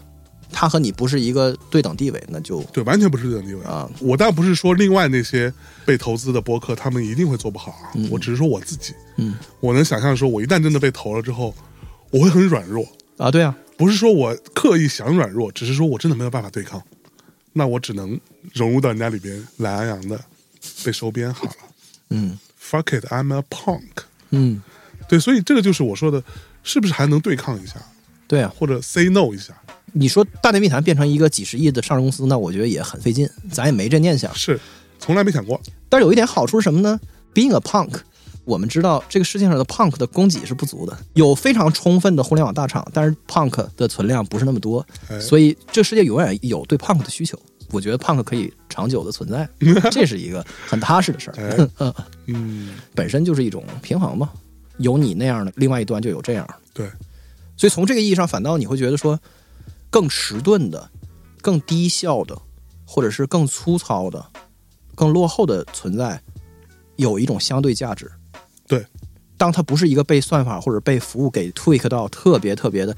[0.51, 3.65] 他和你不是一个对等地位，那就对，完全不是对等地位。
[3.65, 5.53] 啊，我倒不是说另外那些
[5.85, 8.09] 被投资的博客他们一定会做不好啊，嗯。
[8.11, 9.35] 我只是说我自己，嗯。
[9.61, 11.55] 我能想象说，我一旦真的被投了之后，
[12.11, 12.87] 我会很软弱，
[13.17, 16.81] 啊，对啊，不是说我刻意想软弱，只是说我真的没有办法对抗，
[17.53, 18.19] 那我只能
[18.53, 20.21] 融入到人家里边，懒洋洋的
[20.85, 21.53] 被收编好了。
[22.11, 24.05] 嗯 Fuck it, I'm a punk。
[24.31, 24.63] 嗯，
[25.09, 26.23] 对，所以这个就是我说的，
[26.63, 27.75] 是不是还能对抗一下，
[28.27, 28.51] 对啊。
[28.57, 29.53] 或者 say no 一下？
[29.93, 34.35] 你说大内密谈变成一个几十亿的上市公司，那我觉得也很费劲，咱也没这念想。
[34.35, 34.59] 是，
[34.99, 35.61] 从来没想过。
[35.91, 36.99] 但是有一点好处是什么呢
[37.35, 37.97] ？Being a punk，
[38.45, 47.39] 我们知道这个世界上的 punk 的供给是不足的，有非常充分的互联网大厂，但是 punk 的存量不是那么多，哎所以这个世界永远有对 punk 的需求。
[47.73, 49.49] 我觉得 punk 可以长久的存在，
[49.91, 51.71] 这是一个很踏实的事儿。
[52.27, 54.31] 嗯，本身就是一种平衡嘛，
[54.79, 56.49] 有你那样的，另外一端就有这样。
[56.73, 56.87] 对，
[57.57, 59.19] 所以从这个意义上，反倒你会觉得说，
[59.91, 60.91] 更迟钝的、
[61.41, 62.39] 更低效的，
[62.85, 64.25] 或者是更粗糙的、
[64.95, 66.21] 更落后的存在，
[66.97, 68.11] 有一种相对价值。
[68.67, 68.87] 对，
[69.37, 72.97] 当它不是一个被算法或者被服务给 tweak 到特别特别的，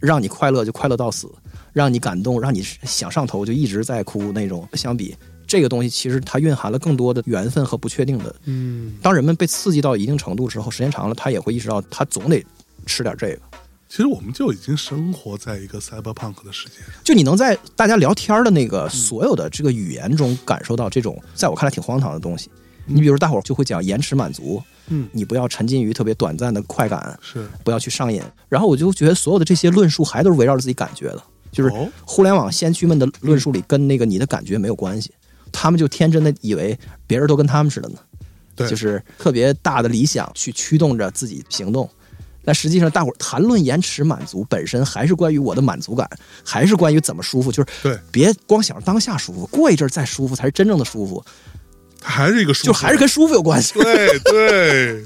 [0.00, 1.30] 让你快乐就快乐到死，
[1.74, 5.14] 让你感动，让你想上头就一直在哭那种，相比
[5.46, 12.42] 这个东西，其实它蕴含了更多的缘分和不确定的嗯，当人们被刺激到一定程度之后，时间长了，他也会意识到，他总得
[12.86, 13.38] 吃点这个。
[13.86, 16.76] 其实我们就已经生活在一个 cyberpunk 的世界。
[17.04, 22.50] 就你能在大家聊天的那个所有的这个语言中感受到这种，在我看来挺荒唐的东西。
[22.86, 28.22] 你比如大伙儿就会讲延迟满足，嗯，你不要沉浸于特别短暂的快感，是，不要去上瘾。
[28.48, 31.22] 然后我就觉得所有的这些论述还都是围绕着自己感觉的，
[31.54, 35.10] 就是哦互联网先驱们的论述里跟那个你的感觉没有关系，
[35.50, 37.98] 他们就天真的以为别人都跟他们似的呢。
[38.56, 41.88] 对，就是特别大的理想去驱动着自己行动。
[42.44, 46.06] 但实际上，大伙儿谈论延迟满足本身还是关于我的满足感，
[46.44, 47.50] 还是关于怎么舒服。
[47.50, 51.24] 就是对，别光想着当下舒服，过一阵儿再舒服才是真正的舒服，
[52.00, 53.72] 它还是一个舒服，就还是跟舒服有关系。
[53.74, 55.04] 对对。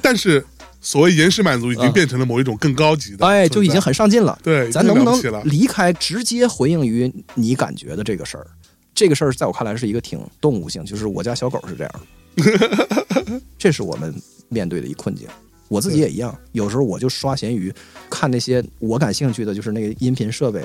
[0.00, 0.46] 但是
[0.86, 4.38] 所谓延时满足已经嗯变成了某一种更高级的，哎，就已经很上进了。
[4.40, 5.42] 对，咱能不能？
[5.44, 8.46] 离开直接回应于你感觉的这个事儿？
[8.94, 11.92] 这个事儿在我看来是一个挺动物性，就是我家小狗是这样
[12.36, 14.14] 的， 这是我们
[14.48, 15.26] 面对的一困境。
[15.66, 17.74] 我自己也一样，有时候我就刷闲鱼，
[18.08, 20.62] 看那些我感兴趣的，就是那个音频设备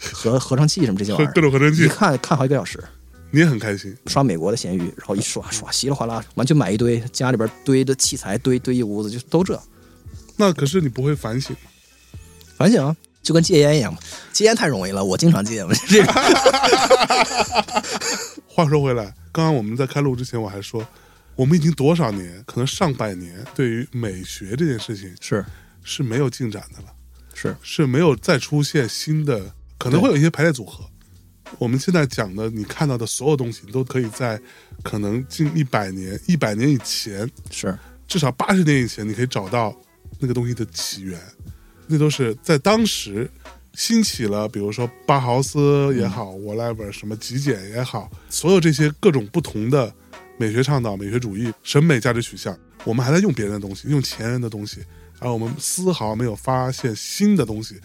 [0.00, 2.82] 和合成器什么这些玩意各儿， 一种合成器，看看好几个小时。
[3.30, 3.96] 你也很开心。
[4.06, 9.60] 刷美国的闲鱼，然后一刷刷稀里哗啦，完就买一堆，家里边堆的器材堆堆一屋子，就都这。
[10.36, 11.54] 那可是你不会反省，
[12.56, 13.98] 反省啊，就跟戒烟一样嘛，
[14.32, 16.12] 戒烟太容易了，我经常戒嘛，这个。
[18.46, 20.86] 话说回来，刚刚我们在开录之前，我还说，
[21.36, 25.44] 我们已经多少年，可能上百年，对于美学这件事情是。
[25.82, 26.88] 是没有进展的了，
[27.32, 27.56] 是。
[27.62, 30.84] 是没有再出现新的，可能会有一些排列组合。
[31.58, 34.40] 我们现在讲的，你看到的所有东西，都可以在
[34.82, 37.76] 可能近一百年、一百年以前，是
[38.08, 39.74] 至少八十年以前，你可以找到
[40.18, 41.20] 那个东西的起源。
[41.86, 43.28] 那都是在当时
[43.74, 49.92] 兴起了，比如说巴豪斯也好、w h a t e v e r 什么极简也好，所有这些各种不同的
[50.38, 54.84] 美学倡导、美学主义、审美价值取向，我们还在用别人的东西，用前人的东西，
[55.18, 57.80] 而我们丝毫没有发现新的东西。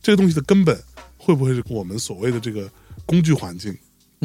[0.00, 0.80] 这个东西的根本
[1.16, 2.70] 会不会是我们所谓的这个
[3.06, 3.76] 工具环境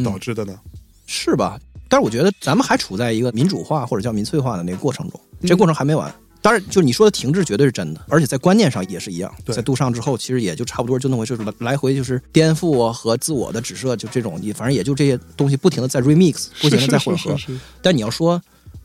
[0.03, 0.59] 导致的呢？
[1.05, 1.59] 是吧？
[1.89, 6.13] 但是我觉得咱们还处在一个民主化或者叫民粹化的那个过程中，这过程还没完。
[6.39, 9.33] 当然，就是你说的停滞绝对是真的，而且在观念上也是一样。
[9.47, 17.31] 在杜尚之后，其实也就差不多就那么回事，来来回就是颠覆啊和自我的指涉，就这种，你反正也就这些东西不停的在 remix，不停的在混合。
[17.35, 18.41] 是是是是但你要说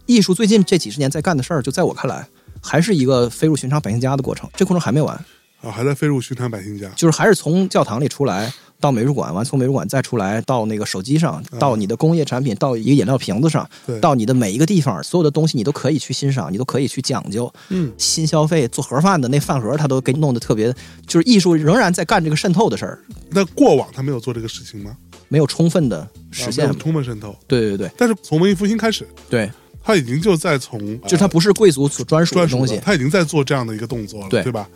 [0.06, 2.26] 艺术最近这几十年在干的事儿，就在我看来，
[2.60, 4.48] 还是一个飞入寻常百姓家的过程。
[4.56, 5.14] 这过程还没完，
[5.60, 6.88] 啊，还在飞入寻常百姓家。
[6.96, 8.52] 就是还是从教堂里出来
[8.82, 17.50] 到美术馆，完从美术馆再出来到那个手机上，到你的工业产品，到一个饮料瓶子上，对到你的每一个地方，所有的东西你都可以去欣赏，你都可以去讲究。
[17.68, 20.74] 嗯，新消费做盒饭的那饭盒，他都给你弄得特别，
[21.06, 22.98] 就是艺术仍然在干这个渗透的事儿，
[23.30, 24.96] 那过往他没有做这个事情吗？
[25.28, 26.68] 没有充分的实现。
[26.68, 27.34] 啊充分渗透。
[27.46, 29.48] 对对对但是从文艺复兴开始，对，
[29.80, 34.68] 他已经就在从就是它不是贵族所专属的专属的东西，他已经在做这样的一个动作了，对对吧？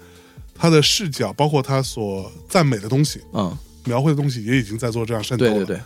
[0.59, 3.55] 他的视角，包括他所赞美的东西、嗯，
[3.87, 5.51] 描绘的东西，也已经在做这样渗透了。
[5.53, 5.81] 对对对。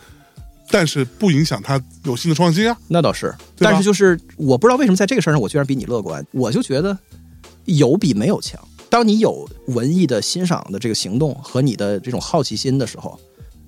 [0.69, 2.77] 但是不影响他有新的创新啊。
[2.87, 6.97] 那倒是，但是就是我不知道为什么在这个事儿上我居然比你乐观，我就觉得
[7.65, 8.59] 有比没有强。
[8.89, 13.19] 当你有文艺的欣赏的这个行动和你的这种好奇心的时候，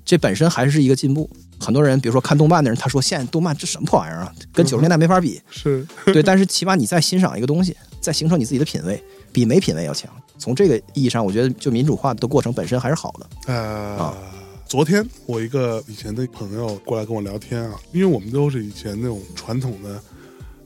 [0.06, 1.30] 这本身还是一个进步。
[1.60, 5.42] 很多人，比如说看动漫的人，他说现在动漫这什么破玩意儿啊，跟九十年代没法比。
[5.50, 10.10] 是，对，但是起码你在欣赏一个东西，在形成你自己的品味，比没品味要强。
[10.38, 13.30] 从这个意义上，我觉得就民主化的过程本身还是好的。
[13.48, 14.18] 呃，啊。
[14.66, 20.02] 昨天我一个以前的朋友过来跟我聊天啊，因为我们都是以前那种传统的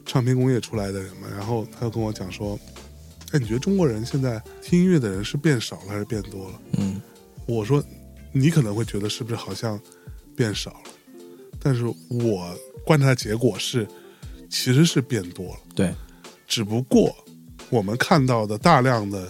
[0.06, 2.58] 唱片工业出来的人嘛，然后他就跟我讲说，
[3.32, 6.62] 哎，你觉得中国人现在听音乐的人是变少了还是变多了？
[6.78, 7.02] 嗯，
[7.48, 7.84] 我说，
[8.32, 9.78] 你可能会觉得是不是好像
[10.38, 10.92] 变少了，
[11.60, 12.56] 但是我
[12.86, 13.86] 观察的结果是，
[14.50, 15.94] 其实是变多了，对，
[16.48, 17.14] 只不过
[17.70, 19.30] 我们看到的大量的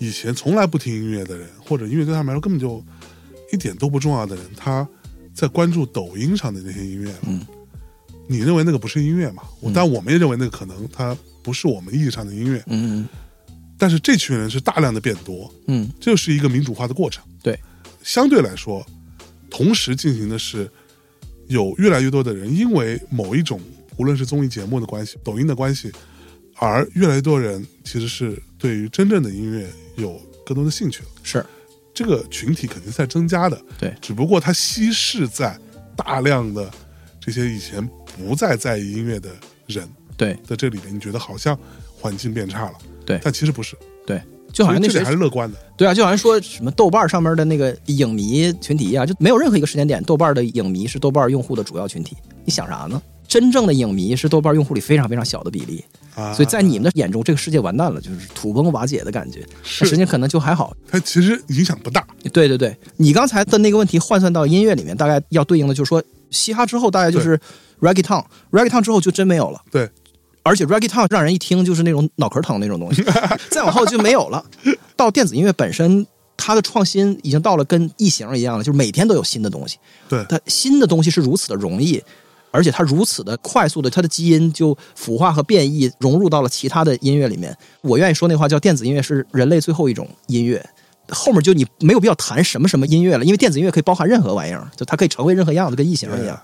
[0.00, 2.84] 以前从来不听音乐的人，或者音乐对他们来说根本就
[3.52, 4.88] 一点都不重要的人，他
[5.32, 7.18] 在关注抖音上的那些音乐了。
[7.28, 7.46] 嗯
[8.26, 9.42] 你认为那个不是音乐嘛？
[9.58, 13.08] 我但我们也认为那个可能它不是我们意义上的音乐，嗯
[13.76, 17.24] 但是这群人是大量的变多，嗯，这就是一个民主化的过程。
[17.42, 17.58] 对，
[18.04, 18.86] 相对来说，
[19.50, 20.70] 同时进行的是
[21.48, 23.60] 有越来越多的人因为某一种
[23.96, 25.90] 无论是综艺节目的关系、抖音的关系，
[26.60, 31.08] 而越来越多人其实是对于真正的音乐有更多的兴趣了。
[31.22, 31.44] 是。
[31.92, 33.92] 这个群体肯定在增加的，对。
[34.00, 35.58] 只不过它稀释在
[35.96, 36.70] 大量的
[37.20, 37.86] 这些以前
[38.16, 39.28] 不再在意音乐的
[39.66, 39.86] 人
[40.16, 40.38] 对。
[40.46, 41.58] 在这里面，你觉得好像
[41.94, 43.18] 环境变差了，对。
[43.22, 52.16] 但其实不是，对，就好像那谁还是乐观的，对啊，就好像说什么豆瓣上面的那个影迷群体一样，就没有任何一个时间点，豆瓣的影迷是豆瓣用户的主要群体。
[52.44, 53.02] 你想啥呢？
[53.30, 55.84] 真正的影迷是豆瓣用户里非常非常小的比例，
[56.16, 59.46] 啊，所以在你们的眼中，这个世界完蛋了，就是土崩瓦解的感觉。
[59.62, 60.76] 是实际可能就还好。
[60.90, 66.02] 它其实影响不大，对对对，你刚才的那个问题换算到音乐里面，大概要对应的就是说，
[66.32, 67.38] 嘻哈之后大概就是
[67.80, 69.62] reggaeton，reggaeton 之后就真没有了。
[69.70, 69.88] 对，
[70.42, 73.04] 而且 reggaeton 让人一听就是那种脑壳疼那种东西，
[73.48, 74.44] 再往后就没有了。
[74.96, 76.04] 到电子音乐本身，
[76.36, 79.78] 它的创新已经到了跟异形一样了，就是每天都有新的东西。
[80.08, 82.02] 对它新的东西是如此的容易，
[82.50, 87.56] 而且它如此的快速的，它的基因就腐化和变异，融入到了其他的音乐里面。
[87.82, 90.64] 我愿意说那话叫电子音乐是人类最后一种音乐。
[91.08, 96.40] 后面就你没有必要谈什么什么音乐了，因为电子音乐可以包含任何玩意儿，就它可以成为任何样子，跟异形一样。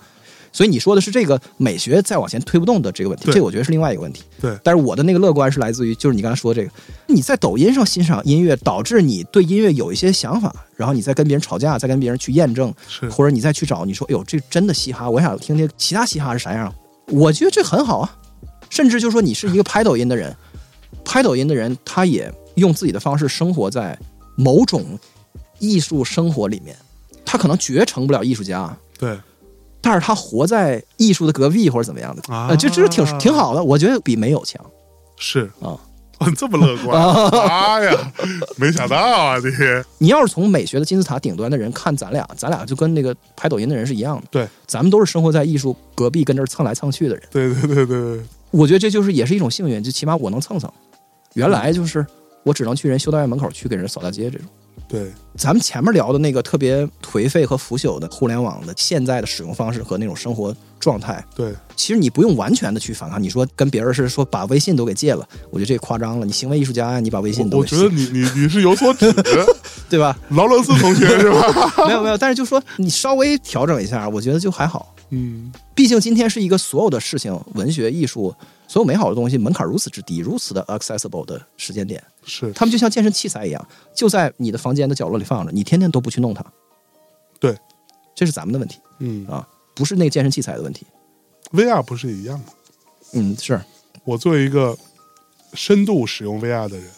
[0.57, 4.23] 所以你说的是这个美学再往前推不动的这个问题，这我觉得是另外一个问题。
[4.41, 4.59] 对。
[4.65, 6.73] 但是我的那个乐观是来自于，就是你刚才说的这个，
[7.09, 13.07] 你在抖音上欣赏音乐，导致你对音乐有一些想法，然后你再跟别人吵架，再跟别人去验证，是。
[13.11, 16.75] 或者你再去找，你说，哎呦，这真的嘻哈，我想听听其他嘻哈是啥样。
[17.09, 18.17] 我觉得这很好啊，
[18.71, 20.35] 甚至就说你是一个拍抖音的人，
[21.05, 23.99] 拍抖音的人，他也用自己的方式生活在
[24.37, 24.99] 某种
[25.59, 26.75] 艺术生活里面，
[27.27, 29.19] 他可能绝成不了艺术家，对
[29.87, 34.61] 但是他活在艺术的隔壁或者怎么样的，啊就，这这是挺挺好的，我觉得比没有强。
[35.17, 35.79] 是啊。
[36.19, 36.99] 哦，这么乐观，
[37.47, 38.13] 哎呀，
[38.57, 47.23] 没想到啊，这些你要是从美学的金字塔顶端的人看咱俩，咱俩就跟那个拍抖音的人是一样的，对，咱们都是生活在艺术隔壁跟这儿蹭来蹭去的人。
[47.31, 50.73] 对对对对对，我觉得这就是也是一种幸运，就起码我能蹭蹭。
[51.35, 52.05] 原来就是
[52.45, 54.49] 我只能去人修道院门口去给人扫大街这种。
[54.89, 63.23] 对咱们前面聊的那个特别颓废和腐朽的互联网的现在的使用方式和那种生活状态，对其实你不用完全的去反抗。
[63.23, 66.27] 你说跟别人是说把微信都给戒了，我觉得这夸张了。
[66.27, 69.13] 你行为艺术家呀，你把微信都给戒，我觉得你你你是有所指，
[69.89, 70.17] 对吧？
[70.31, 71.87] 劳伦斯同学是吧？
[71.89, 74.95] 没有没有，但是就说你稍微调整一下，我觉得就还好。
[75.11, 78.35] 嗯，毕竟今天是一个所有的事情，文学、艺术，
[78.67, 86.45] 所有美好的东西门槛如此之低，如此的 accessible 的时间点，是他们就像健身器材一样，就在你的房间的角落里放着，你天天都不去弄它。
[87.39, 87.57] 对，
[88.15, 90.87] 这是咱们的问题嗯啊，不是那个健身器材的问题。
[91.53, 92.47] ，VR 不是也一样吗？
[93.13, 93.61] 嗯，是
[94.05, 94.77] 我作为一个
[95.53, 96.91] 深度使用 VR 的人，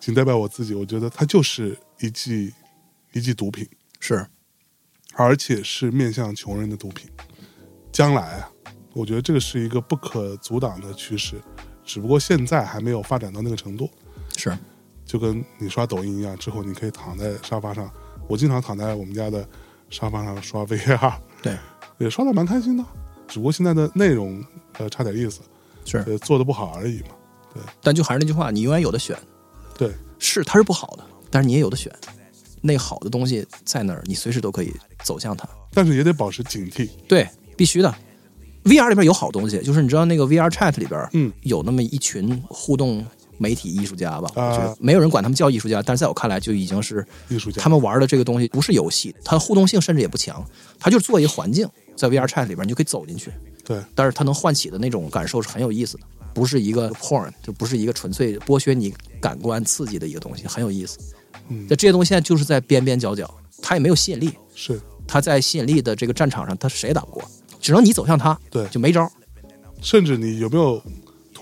[0.00, 2.52] 仅代表我自己，我觉得它就是一剂
[3.12, 3.68] 一剂毒品，
[4.00, 4.26] 是，
[5.14, 7.10] 而且是面向穷人的毒品。
[7.90, 8.52] 将来啊，
[8.94, 11.40] 我觉得这个是一个不可阻挡的趋势，
[11.84, 13.90] 只不过现在还没有发展到那个程度。
[14.36, 14.56] 是，
[15.04, 17.90] 就跟你刷抖音一样，之后你可以躺在沙发上。
[18.28, 19.46] 我经常躺在我们家的
[19.92, 21.12] 沙发上刷 VR，
[21.42, 21.56] 对，
[21.98, 22.84] 也刷的蛮开心的。
[23.28, 24.44] 只不过现在的内容
[24.78, 25.40] 呃差点意思，
[25.84, 27.08] 是，呃做的不好而已嘛。
[27.54, 29.16] 对但就还是那句话，你永远有的选。
[29.76, 31.92] 对，是它是不好的，但是你也有的选。
[32.62, 34.72] 那好的东西在那儿，你随时都可以
[35.04, 35.46] 走向它。
[35.74, 36.88] 但是也得保持警惕。
[37.06, 37.94] 对，必须的。
[38.64, 43.04] VR 里边有好东西，就是你知道那个 VR Chat 里边，嗯，有那么一群互动
[43.42, 44.46] 媒体艺术家吧，啊。
[44.46, 47.60] 我觉得没有人管他们叫艺术家，但是在我看来就已经是艺术家。
[47.60, 50.44] 他们玩的这个东西不是游戏，它互动性甚至也不强，
[50.78, 53.32] 它就是做一个环境，在 VR Chat 里边你就可以走进去，
[53.64, 60.98] 对，但是它能唤起的那种感受是很有意思的，不是一个 porn，就不是一个纯粹剥削你感官刺激的一个东西，很有意思。
[61.48, 61.66] 嗯。
[61.68, 63.28] 那这些东西现在就是在边边角角，
[63.60, 64.80] 它也没有吸引力，是。
[65.06, 67.22] 它在吸引力的这个战场上，它谁也打不过，
[67.60, 68.66] 只能你走向它，对。
[68.68, 69.10] 就没招，
[69.80, 70.80] 甚至你有没有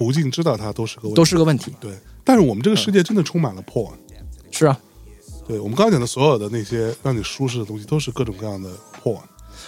[0.01, 1.15] 途径知道它都是个问题。
[1.15, 1.75] 都是个问题。
[1.79, 1.93] 对，
[2.25, 3.93] 但是我们这个世界真的充满了 porn。
[4.51, 4.81] 是啊，
[5.47, 8.71] 对我们刚刚讲的所有的那些让你舒适的东西，都是各种各样的
[9.03, 9.21] porn。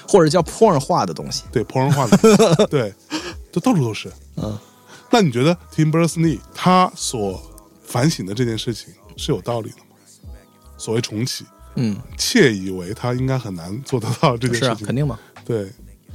[0.09, 1.45] 或者叫 porn 化的东西。
[1.53, 2.17] 对，破人化的，
[2.67, 2.95] 对，
[3.53, 4.11] 就到处都是。
[4.37, 4.59] 嗯，
[5.11, 7.39] 那你觉得 Tim Berners-Lee 他所
[7.83, 9.85] 反省的这件事情是有道理的吗？
[10.79, 11.45] 所谓重启，
[11.77, 15.19] 嗯，窃以为他应该很难做得到这件是啊，事情，肯定嘛。
[15.45, 15.65] 对，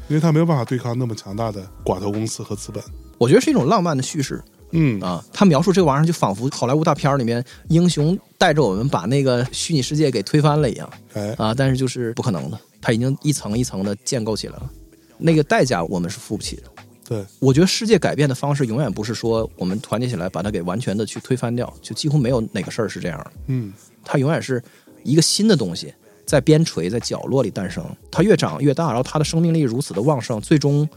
[0.07, 2.83] 因为他没有办法对抗那么强大的寡头公司和资本。
[3.17, 4.41] 我觉得是一种浪漫的叙事
[4.71, 5.23] 嗯，啊。
[5.31, 11.53] 他描述这个玩意儿，就仿佛好莱坞大片儿里面英雄带着我们把那个虚拟世界给推翻了一样哎，啊。
[11.53, 14.69] 但是就是不可能的，它已经一层一层的建构起来了，
[15.17, 16.63] 那个代价我们是付不起的。
[17.07, 23.31] 对，我觉得世界改变的方式永远不是说我们团结起来把它给完全的去推翻掉，就几乎没有哪个事儿是这样的。
[23.47, 23.71] 嗯
[24.03, 24.61] 它永远是
[25.03, 25.93] 一个新的东西
[26.25, 30.87] 在边陲在角落里诞生，它越长越大，然后它的生命力如此的旺盛，最终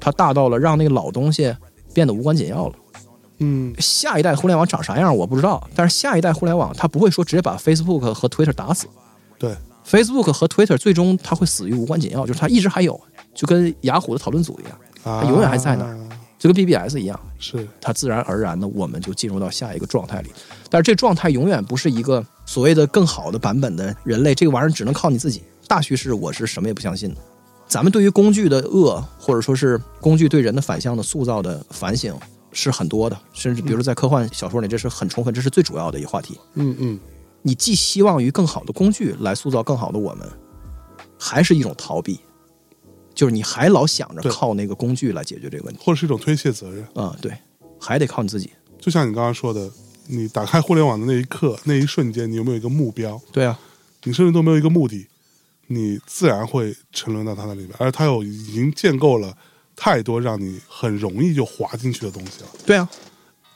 [0.00, 1.54] 它大到了让那个老东西
[1.92, 2.74] 变得无关紧要了。
[3.40, 8.88] 嗯下一代互联网长啥样我不知道，但是下一代互联网它不会说直接把 Facebook 和 Twitter 打死
[9.38, 13.00] 对，，Facebook 和 Twitter 最终它会死于无关紧要，就是它一直还有，
[13.34, 15.96] 就跟雅虎的讨论组一样，它，永远还在那儿
[16.36, 17.18] 就跟 BBS 一样。
[17.38, 20.30] 是它自然而然的我们就进入到下一个状态里。
[20.68, 25.44] 但是这状态永远不是一个所谓的更好的版本的人类，这个玩意儿只能靠你自己。
[25.68, 27.16] 大趋势我是什么也不相信的。
[27.68, 32.18] 咱们对于工具的恶，或者说是工具对人的反向的塑造的反省
[32.50, 36.38] 是很多的，甚至比如说在科幻小说里，这是很充分，这是最主要的一个话题。
[36.54, 36.98] 嗯嗯
[37.42, 40.26] 你寄希望于更好的工具来塑造更好的我们，
[41.18, 42.18] 还是一种逃避，
[43.14, 46.84] 就是你还老想着靠那个工具来解决这个问题或者是一种推卸责任。
[46.94, 47.32] 啊、对，
[47.78, 48.50] 还得靠你自己。
[48.80, 49.70] 就像你刚刚说的，
[50.06, 53.20] 你打开互联网的那一刻、那一瞬间，你有没有一个目标？
[53.30, 53.58] 对啊，
[54.04, 55.07] 你甚至都没有一个目的，
[55.68, 59.34] 你自然会沉沦到他那里边，而他有已经建构了
[59.76, 62.48] 太多让你很容易就滑进去的东西了。
[62.66, 62.88] 对啊，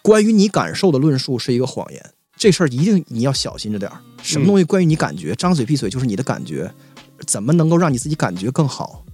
[0.03, 4.01] 关于你感受的论述是一个谎言，这事儿一定你要小心着点儿。
[4.23, 6.73] 什么东西关于你感觉，张嘴闭嘴就是你的感觉，
[7.27, 9.05] 怎么能够让你自己感觉更好？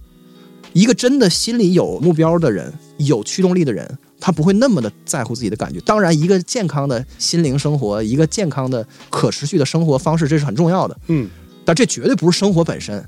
[0.73, 5.79] 一个真的心里有目标的人，有驱动力的人，他不会那么的在乎自己的感觉。
[5.79, 10.95] 当然，一个健康的心灵生活，一个健康的可持续的生活方式，这是很重要的。
[11.07, 11.27] 嗯，
[11.69, 13.07] 但这绝对不是生活本身。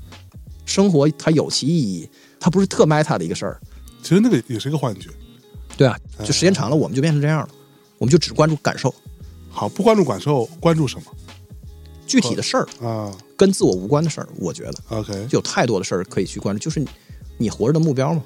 [0.64, 2.08] 生活它有其意义，
[2.38, 3.60] 它不是特 meta 的一个事儿。
[4.04, 5.10] 其实那个也是一个幻觉。
[5.76, 7.48] 对啊，就时间长了，我们就变成这样了，
[7.98, 8.94] 我们就只关注感受，
[9.50, 11.12] 好，不关注感受，关注什么
[12.06, 16.86] 具体的事儿啊跟自我无关的事儿，我觉得？OK，就有太多的事儿可以去关注，就是你
[17.38, 18.22] 你活着的目标嘛。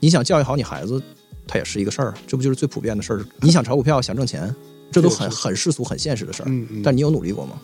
[0.00, 1.02] 你想教育好你孩子，
[1.48, 3.24] 它也是一个事儿，这不就是最普遍的事儿？
[3.40, 4.54] 你想炒股票，想挣钱，
[4.90, 6.46] 这都很很世俗、很现实的事儿。
[6.50, 7.58] 嗯嗯，但你有努力过吗？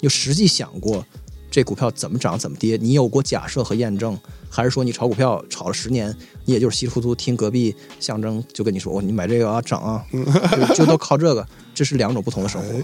[0.00, 1.04] 有实际想过
[1.52, 2.78] 这股票怎么涨、怎么跌？
[2.78, 4.18] 你有过假设和验证，
[4.50, 6.12] 还是说你炒股票炒了十年，
[6.46, 10.04] 你也就是稀里糊涂听隔壁象征就跟你说，哦，你买这个啊涨啊，
[10.66, 12.68] 就就都靠这个，这是两种不同的生活。
[12.74, 12.82] 哎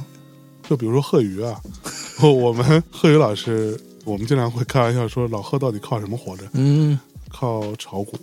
[0.68, 1.58] 就比如说贺宇啊，
[2.20, 6.44] 我们贺宇老师，我们经常会开玩笑说，老贺到底靠什么活着？
[6.52, 6.98] 嗯，
[7.30, 8.18] 靠炒股。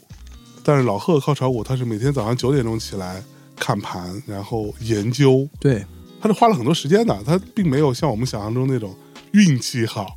[0.61, 3.23] 但是老贺靠炒股，他是每天早上九点钟起来
[3.55, 5.83] 看盘，然后研究，对
[6.21, 7.19] 他是花了很多时间的。
[7.25, 8.95] 他并没有像我们想象中那种
[9.31, 10.15] 运气好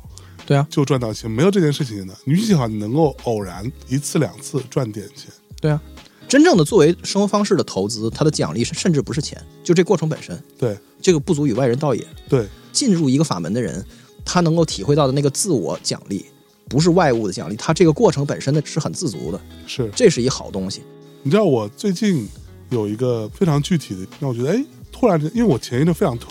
[0.49, 2.17] 对啊，就赚到钱，没有这件事情的。
[2.23, 5.31] 你运气好，你能够偶然一次两次赚点钱。
[5.61, 5.79] 对啊，
[6.27, 12.03] 真正的作为生活方式的投资，它的奖励是甚至不是钱，就这过程本身，对这个不足与外人道也。
[12.27, 13.85] 对，进入一个法门的人，
[14.25, 16.25] 他能够体会到的那个自我奖励，
[16.67, 19.87] 不是外物的奖励，他这个过程本身的是很自足的，是。
[19.95, 20.81] 这是一好东西。
[21.21, 22.27] 你知道我最近
[22.71, 26.23] 有一个非常具体的，让我觉得哎，突然间，因为我前一阵非常颓，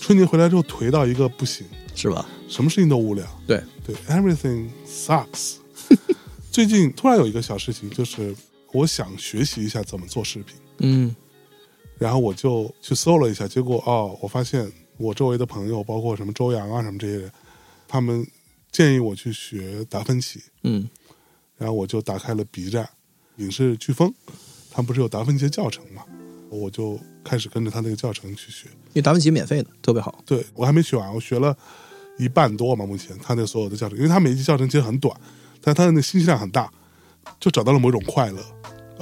[0.00, 1.66] 春节回来之后颓到一个不行，
[1.96, 2.24] 是吧？
[2.48, 3.26] 什么事情都无聊。
[3.46, 5.56] 对对，everything sucks。
[6.50, 8.34] 最近突然有一个小事情，就是
[8.72, 11.14] 我想学习一下怎么做视频，嗯
[11.98, 17.32] 然后我就去搜了一下，结果哦，我发现我周围的朋友，包括什么周洋啊什么这些人，
[17.88, 18.26] 他们
[18.70, 20.88] 建议我去学达芬奇，嗯
[21.56, 22.88] 然后我就打开了 B 站，
[23.36, 24.12] 影视飓风，
[24.70, 26.02] 他们不是有达芬奇的教程嘛，
[26.50, 28.68] 我就开始跟着他那个教程去学。
[28.88, 30.22] 因为达芬奇免费的，特别好。
[30.26, 31.56] 对我还没学完，我学了
[32.18, 35.14] 一半多嘛，目前他那所有的教程，因为他每一期教程其实很短，
[35.60, 36.70] 但他的那信息量很大，
[37.40, 38.40] 就找到了某种快乐。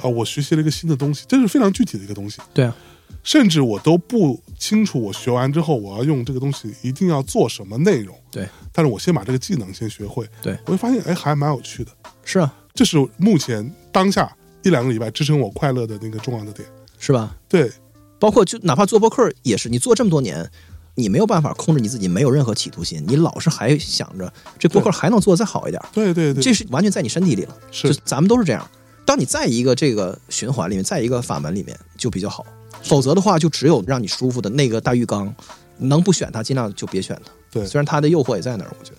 [0.01, 2.65] 啊、我学习了一个新的东西，这是非常具体的一个东西，对。
[2.65, 2.75] 啊，
[3.23, 8.47] 甚至我都不清楚我学完之后我要用这个东西一定要做什么内容，对。
[8.71, 11.91] 但是我先把这个技能先学会，对，我会发现哎还蛮有趣的，
[12.23, 16.67] 是啊，这是目前当下一两个礼拜支撑我快乐的那个重要的点。
[16.97, 17.35] 是吧？
[17.47, 17.71] 对。
[18.19, 20.49] 包括就哪怕做播客也是，你做这么多年，
[20.95, 27.57] 你没有办法控制你自己，没有任何企图心，你老是还想着这播客还能做得再好一点，对对对，这是完全在你身体里了。
[27.71, 28.69] 是就咱们都是这样。
[29.05, 32.45] 当你在一个这个循环里面，在一个法门里面就比较好，
[32.83, 35.33] 否则的话就只有让你舒服的那个大浴缸，
[35.77, 37.31] 能不选它尽量就别选它。
[37.51, 38.97] 对虽然它的诱惑也在那儿，我觉得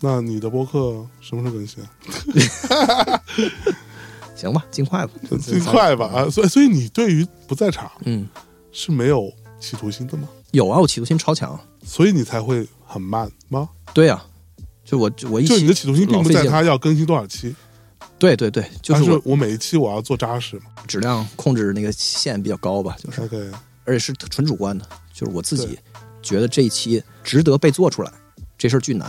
[0.00, 3.22] 那你的播客什么时候更新啊？
[4.36, 6.30] 行吧，尽快吧，尽快吧啊！
[6.30, 8.28] 所以所以你对于不在场嗯，
[8.70, 10.28] 是没有企图心的吗？
[10.52, 11.58] 有啊，我企图心超强。
[11.84, 13.68] 所以你才会很慢吗？
[13.94, 14.22] 对呀、
[14.84, 16.50] 就我我一期就你的企图心并不在老费劲。
[16.50, 17.54] 它要更新多少期，
[18.18, 20.64] 对对对，就是我是我每一期我要做扎实嘛。
[20.86, 23.52] 质量控制那个线比较高吧，就是。
[23.84, 25.78] 而且是纯主观的，就是我自己
[26.20, 28.12] 觉得这一期值得被做出来，
[28.58, 29.08] 这事儿巨难。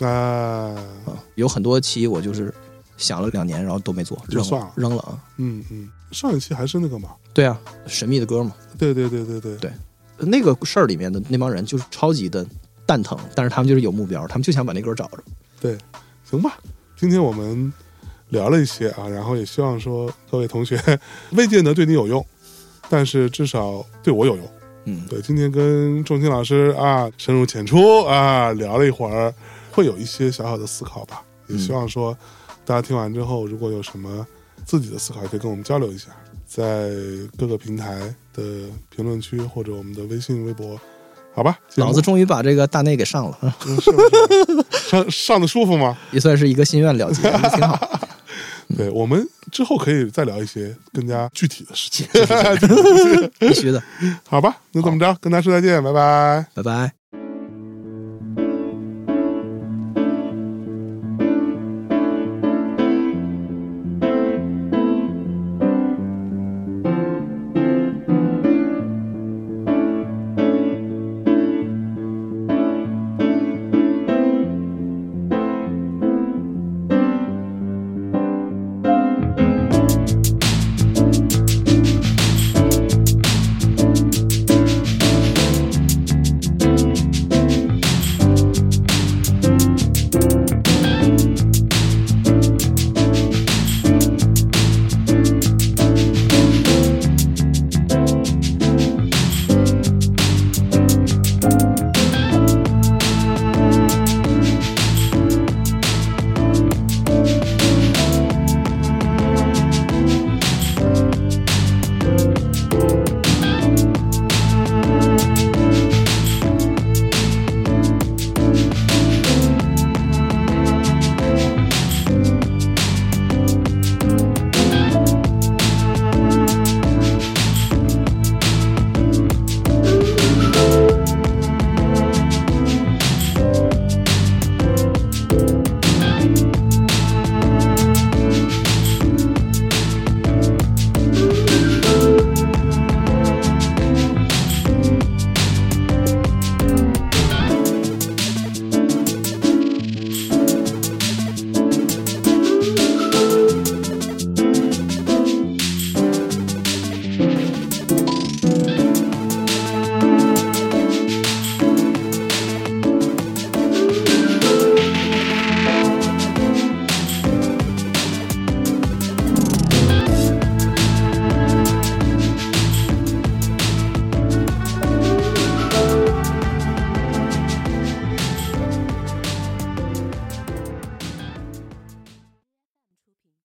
[0.00, 1.18] 啊，啊。
[1.34, 2.54] 有很多期我就是
[2.96, 4.72] 想了两年，然后都没做，扔了。
[4.76, 5.18] 扔了啊。
[5.38, 9.56] 嗯嗯，上一期还是那个嘛，对啊，神秘的歌嘛，对对对对对。
[9.56, 9.72] 对
[10.18, 12.46] 那个事儿里面的那帮人就是超级的
[12.86, 15.18] 蛋疼，但是他们就是有目标，他们就想把那歌找着。
[15.60, 15.76] 对，
[16.24, 16.58] 行吧。
[16.96, 17.72] 今天我们
[18.28, 20.80] 聊了一些啊，然后也希望说各位同学
[21.32, 22.24] 未见得对你有用，
[22.88, 24.48] 但是至少对我有用。
[24.84, 29.32] 嗯，对，今天跟仲卿老师啊深入浅出啊聊了一会儿，
[29.70, 31.22] 会有一些小小的思考吧。
[31.48, 32.16] 也希望说
[32.64, 34.26] 大家听完之后，如果有什么
[34.64, 36.08] 自己的思考，也可以跟我们交流一下，
[36.46, 36.90] 在
[37.36, 38.42] 各个平台的
[38.94, 40.78] 评论区或者我们的微信、微博，
[41.34, 41.58] 好吧？
[41.76, 45.96] 老子终于把这个大内给上了，嗯是不是上上的舒服吗？
[46.12, 48.00] 也算是一个心愿了结，挺好。
[48.76, 52.06] 对，我们之后可以再聊一些更加具体的事情，
[53.38, 53.82] 必须的，
[54.26, 54.56] 好吧？
[54.72, 56.46] 那这么着，跟大家说再见，拜拜。
[56.54, 57.01] 拜拜。